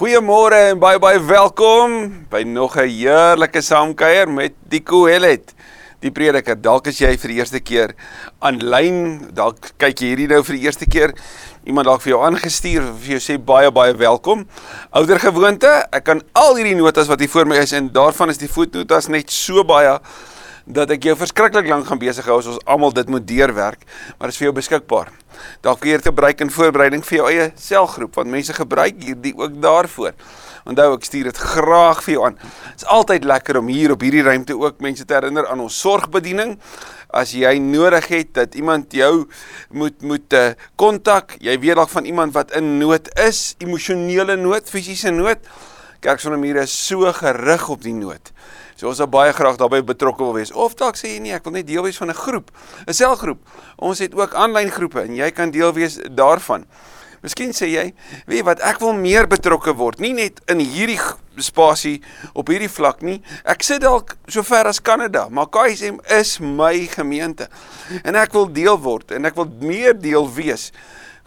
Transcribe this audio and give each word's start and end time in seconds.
Goeiemôre 0.00 0.56
en 0.70 0.78
baie 0.80 0.96
baie 0.96 1.18
welkom 1.28 1.90
by 2.32 2.40
nog 2.48 2.72
'n 2.80 2.88
heerlike 2.88 3.60
saamkuier 3.60 4.30
met 4.32 4.54
die 4.72 4.80
Kohelet. 4.80 5.52
Die 6.00 6.10
prediker, 6.10 6.56
dalk 6.56 6.86
is 6.86 7.00
jy 7.00 7.18
vir 7.18 7.28
die 7.28 7.36
eerste 7.36 7.60
keer 7.60 7.92
aanlyn, 8.40 9.28
dalk 9.34 9.76
kyk 9.76 10.00
jy 10.00 10.06
hierdie 10.06 10.28
nou 10.28 10.42
vir 10.42 10.56
die 10.56 10.64
eerste 10.64 10.86
keer. 10.86 11.12
Iemand 11.66 11.84
dalk 11.84 12.00
vir 12.00 12.12
jou 12.12 12.22
aangestuur 12.24 12.80
vir 12.96 13.10
jou 13.18 13.20
sê 13.20 13.36
baie 13.36 13.70
baie 13.70 13.92
welkom. 13.92 14.46
Ouder 14.90 15.20
gewoonte, 15.20 15.84
ek 15.92 16.04
kan 16.04 16.22
al 16.32 16.56
hierdie 16.56 16.76
notas 16.76 17.06
wat 17.06 17.20
hier 17.20 17.28
voor 17.28 17.44
my 17.44 17.56
is 17.56 17.72
en 17.72 17.92
daarvan 17.92 18.30
is 18.30 18.38
die 18.38 18.48
voetnotas 18.48 19.08
net 19.08 19.30
so 19.30 19.64
baie 19.64 20.00
dat 20.74 20.90
ek 20.94 21.08
jou 21.08 21.16
verskriklik 21.18 21.68
lank 21.70 21.88
gaan 21.88 22.00
besig 22.00 22.26
hou 22.30 22.38
as 22.40 22.48
ons 22.50 22.60
almal 22.70 22.92
dit 22.94 23.08
moet 23.10 23.26
deurwerk, 23.26 23.82
maar 24.18 24.30
dit 24.30 24.36
is 24.36 24.40
vir 24.40 24.48
jou 24.50 24.54
beskikbaar. 24.60 25.10
Dalk 25.64 25.82
weer 25.84 26.02
te 26.02 26.10
gebruik 26.10 26.42
in 26.44 26.52
voorbereiding 26.52 27.02
vir 27.06 27.18
jou 27.18 27.26
eie 27.30 27.48
selgroep 27.58 28.18
want 28.20 28.30
mense 28.30 28.54
gebruik 28.54 29.02
hierdie 29.02 29.34
ook 29.38 29.58
daarvoor. 29.62 30.14
Onthou 30.68 30.90
ek 30.94 31.06
stuur 31.08 31.30
dit 31.30 31.40
graag 31.40 32.02
vir 32.04 32.14
jou 32.14 32.24
aan. 32.28 32.36
Dit 32.36 32.84
is 32.84 32.88
altyd 32.92 33.26
lekker 33.28 33.58
om 33.62 33.70
hier 33.72 33.94
op 33.94 34.04
hierdie 34.04 34.24
ruimte 34.26 34.56
ook 34.58 34.82
mense 34.84 35.06
te 35.06 35.16
herinner 35.16 35.48
aan 35.48 35.62
ons 35.64 35.78
sorgbediening. 35.80 36.58
As 37.10 37.32
jy 37.34 37.56
nodig 37.62 38.06
het 38.12 38.34
dat 38.36 38.54
iemand 38.54 38.92
jou 38.94 39.26
moet 39.74 40.02
moet 40.06 40.36
uh, 40.36 40.44
kontak, 40.78 41.38
jy 41.42 41.56
weet 41.58 41.80
dalk 41.80 41.90
van 41.90 42.06
iemand 42.06 42.36
wat 42.36 42.54
in 42.58 42.76
nood 42.78 43.10
is, 43.18 43.56
emosionele 43.58 44.36
nood, 44.38 44.68
fisiese 44.70 45.10
nood. 45.14 45.42
Kerk 46.00 46.20
sonder 46.20 46.40
mure 46.40 46.62
is 46.64 46.72
so 46.86 47.12
gerig 47.12 47.68
op 47.68 47.82
die 47.84 47.92
nood. 47.92 48.32
So 48.80 48.88
ons 48.88 49.00
sal 49.02 49.10
baie 49.12 49.34
graag 49.36 49.58
daarbey 49.60 49.82
betrokke 49.84 50.24
wil 50.24 50.38
wees. 50.38 50.52
Of 50.52 50.78
dalk 50.80 50.96
sê 50.96 51.12
jy 51.12 51.18
nee, 51.20 51.34
ek 51.36 51.44
wil 51.44 51.58
net 51.58 51.66
deel 51.68 51.84
wees 51.84 52.00
van 52.00 52.08
'n 52.08 52.16
groep, 52.16 52.50
'n 52.88 52.92
selgroep. 52.92 53.40
Ons 53.76 53.98
het 53.98 54.14
ook 54.14 54.34
aanlyn 54.34 54.70
groepe 54.70 55.02
en 55.02 55.14
jy 55.14 55.30
kan 55.30 55.50
deel 55.50 55.72
wees 55.72 55.98
daarvan. 56.08 56.64
Miskien 57.20 57.52
sê 57.52 57.68
jy, 57.68 57.92
weet 58.26 58.44
wat, 58.44 58.60
ek 58.64 58.78
wil 58.80 58.94
meer 58.96 59.26
betrokke 59.28 59.74
word, 59.76 60.00
nie 60.00 60.14
net 60.16 60.40
in 60.48 60.58
hierdie 60.58 60.96
spasie 61.36 62.00
op 62.32 62.48
hierdie 62.48 62.70
vlak 62.70 63.02
nie. 63.02 63.18
Ek 63.44 63.62
sit 63.62 63.82
dalk 63.82 64.16
so 64.26 64.42
ver 64.42 64.70
as 64.70 64.80
Kanada, 64.80 65.28
maar 65.28 65.50
KSM 65.52 66.00
is 66.08 66.38
my 66.40 66.86
gemeente. 66.86 67.50
En 68.04 68.16
ek 68.16 68.32
wil 68.32 68.48
deel 68.48 68.80
word 68.80 69.12
en 69.12 69.28
ek 69.28 69.36
wil 69.36 69.50
meer 69.60 69.92
deel 69.92 70.24
wees 70.32 70.70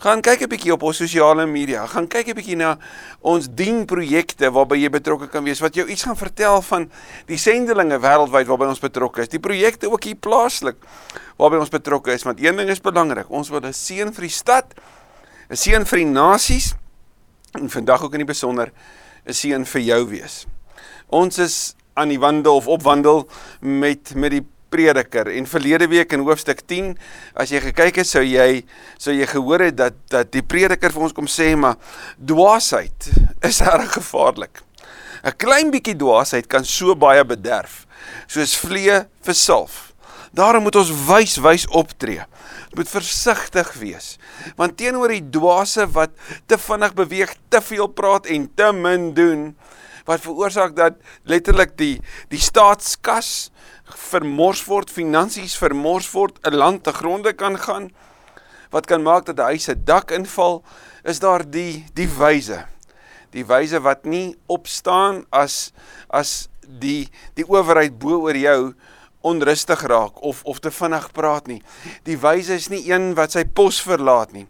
gaan 0.04 0.20
kyk 0.20 0.44
'n 0.44 0.50
bietjie 0.52 0.73
op 0.73 0.84
ons 0.84 0.98
sosiale 0.98 1.46
media. 1.48 1.88
Gaan 1.88 2.08
kyk 2.08 2.28
'n 2.28 2.36
bietjie 2.36 2.56
na 2.56 2.78
ons 3.22 3.48
dienprojekte 3.48 4.52
waarby 4.52 4.76
jy 4.84 4.90
betrokke 4.90 5.28
kan 5.28 5.44
wees 5.44 5.59
wat 5.59 5.76
jou 5.76 5.88
iets 5.88 6.04
gaan 6.04 6.18
vertel 6.18 6.62
van 6.62 6.92
die 7.26 7.38
sendelinge 7.38 8.00
wêreldwyd 8.00 8.48
waarby 8.48 8.66
ons 8.66 8.80
betrokke 8.80 9.22
is. 9.22 9.30
Die 9.30 9.40
projekte 9.40 9.90
ook 9.90 10.04
hier 10.04 10.16
plaaslik 10.16 10.76
waarby 11.38 11.58
ons 11.58 11.70
betrokke 11.70 12.12
is 12.12 12.24
want 12.24 12.40
een 12.40 12.56
ding 12.56 12.70
is 12.70 12.81
belangrik. 12.81 13.30
Ons 13.30 13.50
wil 13.50 13.62
'n 13.62 13.74
seën 13.74 14.14
vir 14.14 14.22
die 14.22 14.30
stad, 14.30 14.74
'n 15.50 15.56
seën 15.56 15.86
vir 15.86 15.98
die 15.98 16.12
nasies 16.12 16.76
en 17.54 17.70
vandag 17.70 18.04
ook 18.04 18.14
in 18.14 18.26
die 18.26 18.34
besonder 18.34 18.72
'n 19.26 19.34
seën 19.34 19.66
vir 19.66 19.81
jou 19.81 20.09
wees. 20.09 20.46
Ons 21.09 21.38
is 21.38 21.76
aan 21.94 22.09
die 22.09 22.20
wandel 22.20 22.56
of 22.56 22.68
opwandel 22.68 23.28
met 23.62 24.16
met 24.16 24.31
die 24.31 24.46
prediker 24.73 25.29
en 25.38 25.49
verlede 25.49 25.88
week 25.91 26.16
in 26.17 26.25
hoofstuk 26.25 26.66
10 26.69 26.93
as 27.39 27.53
jy 27.53 27.61
gekyk 27.69 28.02
het 28.02 28.09
sou 28.09 28.23
jy 28.25 28.63
sou 28.97 29.13
jy 29.13 29.29
gehoor 29.29 29.67
het 29.67 29.77
dat 29.77 29.97
dat 30.13 30.33
die 30.33 30.45
prediker 30.45 30.93
vir 30.93 31.07
ons 31.07 31.16
kom 31.16 31.29
sê 31.29 31.53
maar 31.59 31.77
dwaasheid 32.17 33.11
is 33.44 33.61
reg 33.67 33.94
gevaarlik. 33.99 34.63
'n 35.23 35.38
Klein 35.39 35.71
bietjie 35.71 35.95
dwaasheid 35.95 36.49
kan 36.51 36.66
so 36.67 36.95
baie 36.99 37.23
bederf 37.23 37.85
soos 38.27 38.57
vlee 38.59 39.03
vir 39.23 39.38
salf. 39.38 39.94
Daarom 40.33 40.66
moet 40.66 40.75
ons 40.75 40.91
wys 41.07 41.38
wys 41.38 41.66
optree. 41.69 42.25
Moet 42.73 42.89
versigtig 42.89 43.69
wees. 43.77 44.07
Want 44.57 44.77
teenoor 44.81 45.13
die 45.13 45.23
dwaase 45.29 45.85
wat 45.94 46.16
te 46.49 46.57
vinnig 46.57 46.95
beweeg, 46.97 47.35
te 47.53 47.61
veel 47.61 47.88
praat 47.88 48.25
en 48.33 48.49
te 48.57 48.71
min 48.73 49.11
doen, 49.13 49.44
wat 50.06 50.23
veroorsaak 50.23 50.76
dat 50.76 51.00
letterlik 51.23 51.78
die 51.78 52.02
die 52.32 52.42
staatskas 52.42 53.52
vermors 54.09 54.64
word, 54.68 54.92
finansies 54.92 55.56
vermors 55.59 56.09
word, 56.14 56.40
'n 56.44 56.56
land 56.56 56.84
te 56.84 56.91
gronde 56.91 57.34
kan 57.34 57.58
gaan, 57.58 57.91
wat 58.72 58.86
kan 58.86 59.03
maak 59.03 59.25
dat 59.25 59.40
'n 59.40 59.53
huis 59.53 59.63
se 59.63 59.75
dak 59.75 60.12
inval, 60.12 60.63
is 61.03 61.19
daar 61.19 61.50
die 61.50 61.86
die 61.94 62.09
wyse. 62.09 62.66
Die 63.31 63.46
wyse 63.46 63.81
wat 63.81 64.06
nie 64.06 64.36
opstaan 64.47 65.25
as 65.30 65.74
as 66.09 66.50
die 66.68 67.09
die 67.36 67.46
owerheid 67.47 68.00
bo 68.00 68.22
oor 68.25 68.36
jou 68.36 68.74
onrustig 69.22 69.81
raak 69.81 70.22
of 70.22 70.44
of 70.44 70.59
te 70.59 70.72
vinnig 70.72 71.12
praat 71.12 71.47
nie. 71.47 71.62
Die 72.03 72.18
wyse 72.18 72.53
is 72.53 72.69
nie 72.69 72.92
een 72.92 73.13
wat 73.16 73.31
sy 73.31 73.46
pos 73.46 73.81
verlaat 73.81 74.34
nie. 74.34 74.47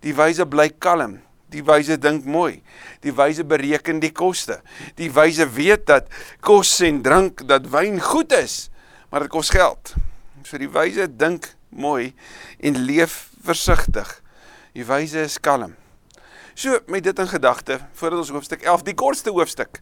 Die 0.00 0.14
wyse 0.14 0.46
bly 0.46 0.70
kalm. 0.78 1.20
Die 1.54 1.62
wyse 1.64 1.98
dink 1.98 2.24
mooi. 2.24 2.62
Die 3.04 3.14
wyse 3.14 3.44
bereken 3.46 4.00
die 4.02 4.12
koste. 4.12 4.60
Die 4.98 5.10
wyse 5.14 5.46
weet 5.54 5.86
dat 5.86 6.08
kos 6.40 6.80
en 6.80 7.02
drink, 7.02 7.46
dat 7.48 7.68
wyn 7.70 8.00
goed 8.02 8.32
is 8.34 8.66
maar 9.10 9.24
dit 9.24 9.30
kos 9.32 9.48
geld. 9.50 9.94
So 10.44 10.58
die 10.60 10.70
wyse 10.70 11.06
dink 11.16 11.48
mooi 11.68 12.14
en 12.60 12.78
leef 12.84 13.30
versigtig. 13.46 14.10
Die 14.76 14.84
wyse 14.84 15.22
is 15.24 15.38
kalm. 15.40 15.76
So 16.56 16.78
met 16.88 17.04
dit 17.04 17.18
in 17.18 17.28
gedagte, 17.28 17.78
voordat 17.92 18.22
ons 18.24 18.32
hoofstuk 18.32 18.62
11, 18.64 18.86
die 18.86 18.96
kortste 18.96 19.32
hoofstuk 19.32 19.80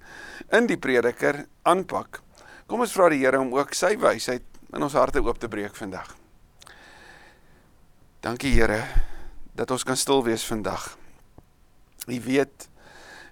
in 0.55 0.67
die 0.67 0.79
Prediker 0.79 1.45
aanpak, 1.63 2.21
kom 2.67 2.83
ons 2.83 2.95
vra 2.97 3.09
die 3.13 3.23
Here 3.23 3.39
om 3.39 3.55
ook 3.55 3.75
sy 3.75 3.95
wysheid 4.01 4.47
in 4.75 4.83
ons 4.83 4.97
harte 4.99 5.23
oop 5.23 5.39
te 5.39 5.51
breek 5.51 5.77
vandag. 5.79 6.15
Dankie 8.25 8.55
Here 8.57 8.83
dat 9.55 9.71
ons 9.71 9.87
kan 9.87 9.99
stil 9.99 10.25
wees 10.27 10.47
vandag. 10.47 10.95
U 12.07 12.21
weet 12.21 12.69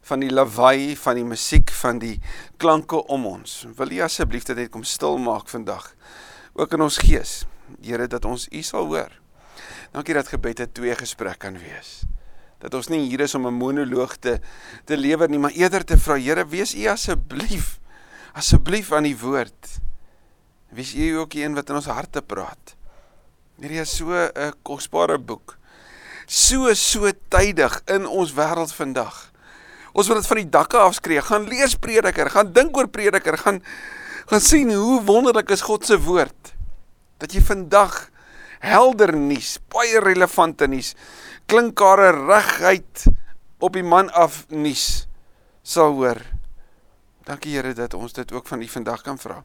van 0.02 0.20
die 0.20 0.30
lawaai, 0.30 0.96
van 0.98 1.18
die 1.18 1.26
musiek, 1.26 1.70
van 1.70 1.98
die 2.02 2.16
klanke 2.56 3.04
om 3.06 3.26
ons. 3.26 3.62
Wil 3.78 3.94
U 3.98 4.00
asseblief 4.06 4.44
dit 4.48 4.58
net 4.58 4.72
kom 4.74 4.82
stil 4.82 5.18
maak 5.22 5.48
vandag, 5.52 5.92
ook 6.58 6.72
in 6.72 6.88
ons 6.88 6.98
gees, 6.98 7.42
Here, 7.80 8.06
dat 8.06 8.26
ons 8.28 8.48
U 8.52 8.60
sal 8.62 8.90
hoor. 8.90 9.12
Dankie 9.94 10.14
dat 10.14 10.28
gebed 10.28 10.60
'n 10.60 10.72
twee 10.72 10.94
gesprek 10.94 11.38
kan 11.38 11.56
wees. 11.56 12.04
Dat 12.60 12.74
ons 12.74 12.88
nie 12.88 13.08
hier 13.08 13.20
is 13.20 13.34
om 13.34 13.46
'n 13.46 13.54
monoloog 13.54 14.16
te 14.16 14.40
te 14.84 14.96
lewer 14.96 15.28
nie, 15.28 15.38
maar 15.38 15.50
eerder 15.56 15.84
te 15.84 15.98
vra, 15.98 16.18
Here, 16.18 16.46
wees 16.46 16.74
U 16.74 16.86
asseblief, 16.86 17.80
asseblief 18.34 18.92
aan 18.92 19.04
die 19.04 19.18
woord. 19.18 19.80
Wees 20.70 20.94
U 20.94 21.18
ook 21.18 21.30
die 21.30 21.44
een 21.44 21.54
wat 21.54 21.68
in 21.68 21.76
ons 21.76 21.86
harte 21.86 22.22
praat. 22.22 22.76
Hierdie 23.58 23.80
is 23.80 23.96
so 23.96 24.12
'n 24.12 24.52
kosbare 24.62 25.18
boek. 25.18 25.58
So 26.32 26.72
so 26.72 27.10
tydig 27.28 27.74
in 27.92 28.06
ons 28.08 28.32
wêreld 28.32 28.72
vandag. 28.72 29.16
Ons 29.92 30.08
wil 30.08 30.16
dit 30.16 30.28
van 30.30 30.40
die 30.40 30.48
dakke 30.54 30.78
afskree. 30.80 31.20
Gaan 31.20 31.44
lees 31.50 31.76
Prediker, 31.76 32.30
gaan 32.32 32.54
dink 32.56 32.76
oor 32.76 32.88
Prediker, 32.88 33.36
gaan 33.36 33.60
gaan 34.30 34.40
sien 34.40 34.70
hoe 34.72 35.02
wonderlik 35.04 35.50
is 35.52 35.64
God 35.66 35.84
se 35.84 35.98
woord. 36.00 36.54
Dat 37.20 37.34
jy 37.36 37.42
vandag 37.44 38.06
helder 38.62 39.12
nuus, 39.12 39.58
baie 39.68 40.00
relevante 40.00 40.68
nuus, 40.70 40.94
klinkare 41.50 42.12
reguit 42.14 43.04
op 43.60 43.76
die 43.76 43.84
man 43.84 44.08
af 44.16 44.46
nuus 44.48 45.04
sal 45.62 45.92
hoor. 45.98 46.22
Dankie 47.28 47.52
Here 47.54 47.74
dat 47.76 47.94
ons 47.94 48.16
dit 48.16 48.32
ook 48.32 48.48
van 48.48 48.62
U 48.62 48.68
vandag 48.68 49.04
kan 49.04 49.18
vra. 49.18 49.42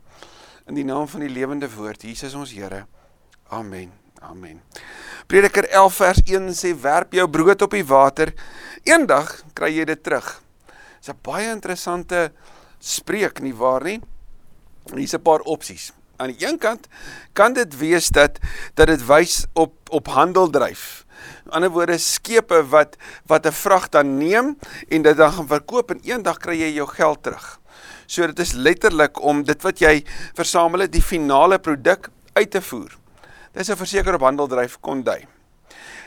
In 0.71 0.79
die 0.79 0.87
naam 0.87 1.07
van 1.07 1.25
die 1.25 1.29
lewende 1.29 1.67
woord, 1.75 2.07
Jesus 2.07 2.33
ons 2.33 2.55
Here. 2.55 2.85
Amen. 3.51 3.91
Amen. 4.21 4.63
Prediker 5.27 5.65
11 5.67 5.95
vers 5.99 6.19
1 6.23 6.53
sê 6.55 6.69
werp 6.79 7.11
jou 7.17 7.25
brood 7.27 7.63
op 7.65 7.73
die 7.75 7.83
water, 7.83 8.29
eendag 8.87 9.27
kry 9.57 9.73
jy 9.75 9.83
dit 9.89 9.99
terug. 9.99 10.27
Dis 11.01 11.09
'n 11.11 11.19
baie 11.21 11.51
interessante 11.51 12.31
spreek 12.79 13.41
nie 13.43 13.51
waar 13.51 13.83
nie? 13.83 13.99
Hier's 14.95 15.13
'n 15.13 15.21
paar 15.21 15.43
opsies. 15.43 15.91
Aan 16.17 16.31
die 16.31 16.47
een 16.47 16.57
kant 16.57 16.87
kan 17.33 17.53
dit 17.53 17.77
wees 17.77 18.07
dat 18.07 18.39
dat 18.75 18.87
dit 18.87 19.05
wys 19.05 19.45
op 19.53 19.73
op 19.91 20.07
handel 20.07 20.49
dryf. 20.49 21.05
In 21.45 21.51
ander 21.51 21.69
woorde 21.69 21.97
skepe 21.97 22.63
wat 22.69 22.95
wat 23.27 23.45
'n 23.45 23.51
vrag 23.51 23.89
dan 23.89 24.17
neem 24.17 24.57
en 24.87 25.01
dit 25.01 25.17
dan 25.17 25.31
gaan 25.31 25.47
verkoop 25.47 25.91
en 25.91 25.99
eendag 26.03 26.37
kry 26.37 26.55
jy 26.55 26.73
jou 26.73 26.87
geld 26.87 27.23
terug. 27.23 27.59
So 28.05 28.25
dit 28.27 28.39
is 28.39 28.53
letterlik 28.53 29.19
om 29.19 29.43
dit 29.43 29.61
wat 29.61 29.79
jy 29.79 30.05
versamel 30.33 30.79
het, 30.79 30.91
die 30.91 31.01
finale 31.01 31.59
produk 31.59 32.09
uit 32.33 32.51
te 32.51 32.61
voer. 32.61 32.97
Dis 33.57 33.71
'n 33.73 33.75
verseker 33.75 34.13
op 34.13 34.21
handeldryf 34.21 34.77
kon 34.79 35.01
dui. 35.03 35.25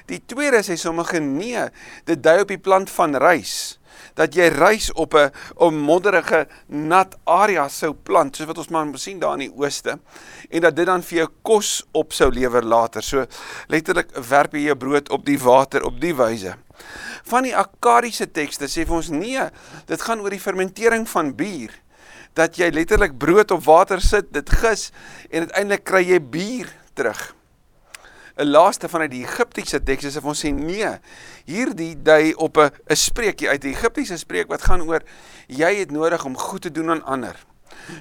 Die 0.06 0.22
tweede 0.26 0.62
sê 0.62 0.76
sommige 0.78 1.18
nee, 1.18 1.64
dit 2.04 2.22
dui 2.22 2.40
op 2.40 2.48
die 2.48 2.58
plant 2.58 2.90
van 2.90 3.16
rys 3.18 3.78
dat 4.14 4.34
jy 4.34 4.48
rys 4.54 4.90
op 4.92 5.14
'n 5.14 5.30
onmodderige 5.54 6.46
nat 6.66 7.16
area 7.24 7.68
sou 7.68 7.92
plant 7.94 8.36
soos 8.36 8.46
wat 8.46 8.58
ons 8.58 8.68
maar 8.68 8.86
sien 8.94 9.18
daar 9.18 9.32
in 9.32 9.50
die 9.50 9.56
ooste 9.56 9.98
en 10.50 10.60
dat 10.60 10.76
dit 10.76 10.86
dan 10.86 11.02
vir 11.02 11.18
jou 11.18 11.28
kos 11.42 11.84
op 11.92 12.12
sou 12.12 12.30
lewer 12.30 12.64
later. 12.64 13.02
So 13.02 13.26
letterlik 13.68 14.10
werp 14.28 14.52
jy 14.52 14.60
jou 14.60 14.76
brood 14.76 15.10
op 15.10 15.24
die 15.24 15.38
water 15.38 15.84
op 15.84 16.00
die 16.00 16.14
wyse. 16.14 16.54
Van 17.24 17.42
die 17.42 17.56
akkadiese 17.56 18.30
tekste 18.30 18.64
sê 18.64 18.86
vir 18.86 18.96
ons 18.96 19.08
nee, 19.08 19.50
dit 19.86 20.02
gaan 20.02 20.20
oor 20.20 20.30
die 20.30 20.40
fermentering 20.40 21.08
van 21.08 21.34
bier 21.34 21.70
dat 22.34 22.56
jy 22.56 22.70
letterlik 22.70 23.18
brood 23.18 23.50
op 23.50 23.64
water 23.64 24.00
sit, 24.00 24.32
dit 24.32 24.50
gis 24.50 24.92
en 25.30 25.40
uiteindelik 25.40 25.84
kry 25.84 26.04
jy 26.04 26.20
bier 26.20 26.68
terug. 26.94 27.39
'n 28.36 28.46
laaste 28.46 28.88
vanuit 28.88 29.10
die 29.10 29.24
Egiptiese 29.24 29.82
teks 29.82 30.04
is 30.04 30.16
of 30.16 30.24
ons 30.24 30.44
sê 30.44 30.52
nee. 30.52 30.98
Hierdie 31.44 31.96
dui 32.02 32.34
op 32.34 32.56
'n 32.56 32.70
'n 32.88 32.96
spreekie 32.96 33.48
uit 33.48 33.60
die 33.60 33.72
Egiptiese 33.72 34.18
spreek 34.18 34.48
wat 34.48 34.62
gaan 34.62 34.82
oor 34.82 35.02
jy 35.46 35.74
het 35.74 35.90
nodig 35.90 36.24
om 36.24 36.36
goed 36.36 36.62
te 36.62 36.70
doen 36.70 36.90
aan 36.90 37.04
ander. 37.04 37.36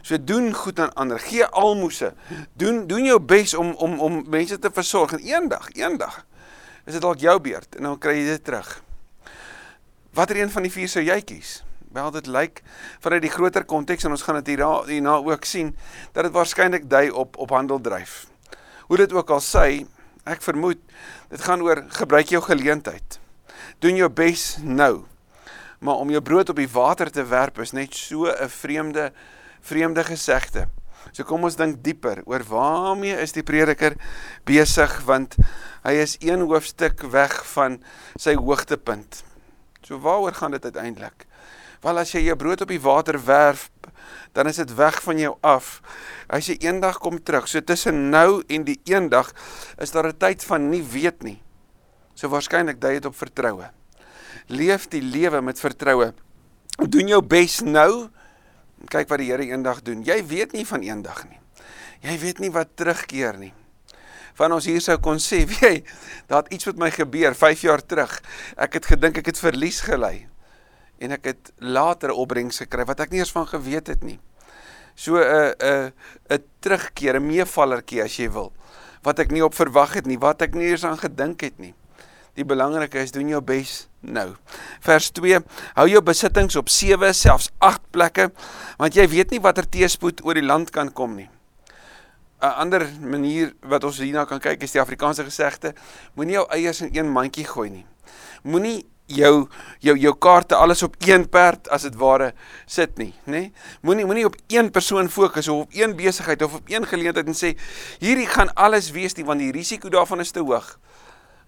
So 0.02 0.18
doen 0.24 0.54
goed 0.54 0.80
aan 0.80 0.94
ander. 0.94 1.20
Gee 1.20 1.46
almoses. 1.46 2.14
Doen 2.54 2.88
doen 2.88 3.06
jou 3.06 3.20
bes 3.20 3.54
om 3.54 3.74
om 3.74 4.00
om 4.00 4.26
mense 4.30 4.60
te 4.60 4.70
versorg 4.74 5.12
en 5.12 5.20
eendag, 5.20 5.70
eendag 5.74 6.26
is 6.86 6.96
dit 6.98 7.02
dalk 7.02 7.22
jou 7.22 7.36
beurt 7.40 7.76
en 7.78 7.86
dan 7.86 7.98
kry 8.02 8.16
jy 8.18 8.26
dit 8.32 8.44
terug. 8.44 8.70
Watter 10.18 10.40
een 10.42 10.50
van 10.50 10.66
die 10.66 10.72
vier 10.74 10.90
sou 10.90 11.04
jy 11.06 11.20
kies? 11.22 11.60
Wel 11.94 12.10
dit 12.12 12.28
lyk 12.30 12.64
vanuit 13.04 13.22
die 13.22 13.34
groter 13.34 13.66
konteks 13.66 14.06
en 14.06 14.16
ons 14.16 14.26
gaan 14.26 14.40
dit 14.42 14.56
hierna 14.56 14.72
hierna 14.88 15.20
ook 15.26 15.46
sien 15.46 15.76
dat 16.14 16.26
dit 16.26 16.34
waarskynlik 16.34 16.90
dui 16.90 17.10
op 17.10 17.38
op 17.38 17.54
handeldryf. 17.54 18.26
Hoe 18.90 18.98
dit 18.98 19.14
ook 19.14 19.30
al 19.30 19.42
sê, 19.46 19.86
ek 20.30 20.44
vermoed 20.46 20.82
dit 21.30 21.42
gaan 21.42 21.62
oor 21.66 21.84
gebruik 22.00 22.34
jou 22.34 22.42
geleentheid. 22.46 23.20
Doen 23.80 23.96
jou 23.96 24.10
bes 24.10 24.58
nou. 24.64 25.06
Maar 25.80 26.02
om 26.04 26.10
jou 26.10 26.22
brood 26.22 26.50
op 26.50 26.60
die 26.60 26.70
water 26.72 27.12
te 27.12 27.24
werp 27.24 27.60
is 27.60 27.72
net 27.72 27.96
so 27.96 28.28
'n 28.28 28.50
vreemde 28.50 29.12
vreemde 29.62 30.04
gesegde. 30.04 30.68
So 31.12 31.24
kom 31.24 31.44
ons 31.44 31.56
dink 31.56 31.84
dieper 31.84 32.22
oor 32.26 32.44
waarmee 32.44 33.18
is 33.22 33.32
die 33.32 33.44
prediker 33.44 33.96
besig 34.46 35.02
want 35.08 35.36
hy 35.84 35.92
is 35.92 36.18
een 36.20 36.40
hoofstuk 36.40 37.02
weg 37.12 37.46
van 37.56 37.80
sy 38.16 38.36
hoogtepunt. 38.36 39.24
So 39.82 40.00
waaroor 40.00 40.34
gaan 40.34 40.52
dit 40.52 40.64
uiteindelik? 40.64 41.26
Wel 41.82 41.98
as 41.98 42.12
jy 42.12 42.26
jou 42.28 42.36
brood 42.36 42.62
op 42.62 42.68
die 42.68 42.82
water 42.82 43.16
werf, 43.26 43.70
dan 44.32 44.48
is 44.48 44.60
dit 44.62 44.74
weg 44.76 45.02
van 45.04 45.20
jou 45.20 45.36
af. 45.42 45.82
As 46.28 46.48
jy 46.50 46.58
eendag 46.64 47.00
kom 47.02 47.20
terug, 47.24 47.48
so 47.48 47.62
tussen 47.62 48.10
nou 48.14 48.44
en 48.48 48.66
die 48.68 48.80
eendag 48.90 49.32
is 49.78 49.92
daar 49.92 50.08
'n 50.08 50.18
tyd 50.18 50.44
van 50.44 50.70
nie 50.70 50.84
weet 50.84 51.24
nie. 51.24 51.42
So 52.14 52.30
waarskynlik 52.30 52.82
dui 52.82 52.94
dit 52.94 53.06
op 53.06 53.16
vertroue. 53.16 53.72
Leef 54.48 54.88
die 54.88 55.02
lewe 55.02 55.42
met 55.42 55.60
vertroue. 55.60 56.14
Doen 56.78 57.08
jou 57.08 57.22
bes 57.22 57.62
nou. 57.62 58.10
Kyk 58.88 59.10
wat 59.10 59.20
die 59.20 59.32
Here 59.32 59.44
eendag 59.44 59.82
doen. 59.82 60.04
Jy 60.04 60.26
weet 60.26 60.52
nie 60.52 60.66
van 60.66 60.82
eendag 60.82 61.30
nie. 61.30 61.40
Jy 62.02 62.20
weet 62.20 62.40
nie 62.40 62.52
wat 62.52 62.68
terugkeer 62.76 63.38
nie 63.38 63.54
van 64.40 64.52
ons 64.56 64.66
hier 64.66 64.80
sou 64.80 64.98
kon 64.98 65.20
sê, 65.20 65.44
weet 65.50 65.60
jy, 65.60 65.84
daar 66.28 66.44
het 66.44 66.54
iets 66.54 66.66
met 66.66 66.78
my 66.78 66.92
gebeur 66.92 67.36
5 67.36 67.62
jaar 67.62 67.86
terug. 67.86 68.22
Ek 68.56 68.74
het 68.74 68.86
gedink 68.86 69.18
ek 69.18 69.26
het 69.26 69.40
verlies 69.40 69.82
gelei 69.82 70.29
en 71.00 71.16
ek 71.16 71.26
het 71.32 71.52
later 71.58 72.12
opbrengs 72.12 72.62
gekry 72.64 72.86
wat 72.86 73.00
ek 73.00 73.14
nie 73.14 73.24
eens 73.24 73.34
van 73.36 73.48
geweet 73.48 73.88
het 73.88 74.04
nie. 74.04 74.20
So 74.96 75.16
'n 75.16 75.56
'n 75.60 75.92
'n 76.30 76.44
terugkeer, 76.60 77.16
'n 77.16 77.28
meevallertjie 77.28 78.04
as 78.04 78.18
jy 78.18 78.30
wil, 78.30 78.52
wat 79.04 79.20
ek 79.20 79.32
nie 79.32 79.44
op 79.44 79.56
verwag 79.56 79.94
het 79.94 80.06
nie, 80.06 80.20
wat 80.20 80.42
ek 80.42 80.54
nie 80.54 80.68
eens 80.68 80.84
aan 80.84 80.98
gedink 80.98 81.42
het 81.42 81.60
nie. 81.60 81.74
Die 82.36 82.46
belangrike 82.46 83.00
is 83.00 83.12
doen 83.12 83.28
jou 83.28 83.42
bes 83.42 83.90
nou. 84.00 84.36
Vers 84.80 85.10
2: 85.12 85.40
Hou 85.76 85.88
jou 85.88 86.02
besittings 86.02 86.56
op 86.56 86.70
7, 86.70 87.14
selfs 87.14 87.50
8 87.58 87.82
plekke, 87.92 88.32
want 88.78 88.94
jy 88.94 89.08
weet 89.08 89.32
nie 89.32 89.42
watter 89.42 89.70
teëspoed 89.70 90.24
oor 90.26 90.34
die 90.34 90.46
land 90.46 90.70
kan 90.70 90.94
kom 90.94 91.16
nie. 91.16 91.30
'n 92.40 92.56
ander 92.56 92.88
manier 93.02 93.54
wat 93.62 93.84
ons 93.84 93.98
hierna 94.00 94.26
kan 94.26 94.40
kyk 94.40 94.64
is 94.64 94.72
die 94.72 94.82
Afrikaanse 94.82 95.24
gesegde: 95.24 95.74
Moenie 96.16 96.34
jou 96.34 96.46
eiers 96.50 96.82
in 96.82 96.96
een 96.96 97.12
mandjie 97.12 97.46
gooi 97.46 97.70
nie. 97.70 97.86
Moenie 98.44 98.89
jou 99.10 99.48
jou 99.84 99.96
jou 99.98 100.14
kaarte 100.22 100.56
alles 100.56 100.84
op 100.86 100.96
een 101.06 101.26
perd 101.30 101.70
as 101.74 101.86
dit 101.88 101.96
ware 102.00 102.34
sit 102.66 102.98
nie, 102.98 103.12
nê? 103.26 103.32
Nee? 103.32 103.54
Moenie 103.82 104.06
moenie 104.06 104.26
op 104.26 104.36
een 104.48 104.72
persoon 104.72 105.10
fokus 105.10 105.48
of 105.48 105.66
op 105.66 105.74
een 105.74 105.96
besigheid 105.96 106.42
of 106.46 106.60
op 106.60 106.70
een 106.70 106.86
geleentheid 106.86 107.28
en 107.28 107.38
sê 107.38 107.56
hierdie 108.00 108.28
gaan 108.30 108.54
alles 108.54 108.92
wees 108.92 109.18
nie 109.18 109.26
want 109.26 109.40
die 109.40 109.52
risiko 109.56 109.90
daarvan 109.90 110.20
is 110.20 110.32
te 110.32 110.44
hoog. 110.46 110.78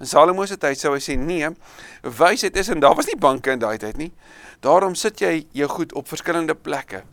In 0.02 0.10
Salomo 0.10 0.46
se 0.50 0.58
tyd 0.58 0.80
sou 0.82 0.96
hy 0.96 1.02
sê 1.04 1.14
nee, 1.14 1.46
wysheid 2.02 2.58
is 2.58 2.72
en 2.74 2.82
daar 2.82 2.96
was 2.98 3.06
nie 3.06 3.20
banke 3.22 3.54
in 3.54 3.62
daai 3.62 3.78
tyd 3.78 4.00
nie. 4.02 4.10
Daarom 4.66 4.96
sit 4.98 5.22
jy 5.22 5.46
jou 5.54 5.68
goed 5.70 5.94
op 5.94 6.10
verskillende 6.10 6.56
plekke 6.58 7.04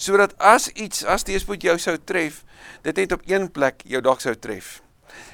sodat 0.00 0.32
as 0.38 0.68
iets 0.72 1.02
as 1.04 1.26
teespoed 1.26 1.64
jou 1.64 1.74
sou 1.80 1.96
tref, 1.98 2.44
dit 2.86 2.96
net 2.96 3.12
op 3.12 3.24
een 3.26 3.50
plek 3.52 3.82
jou 3.84 4.00
dalk 4.00 4.22
sou 4.22 4.34
tref. 4.38 4.80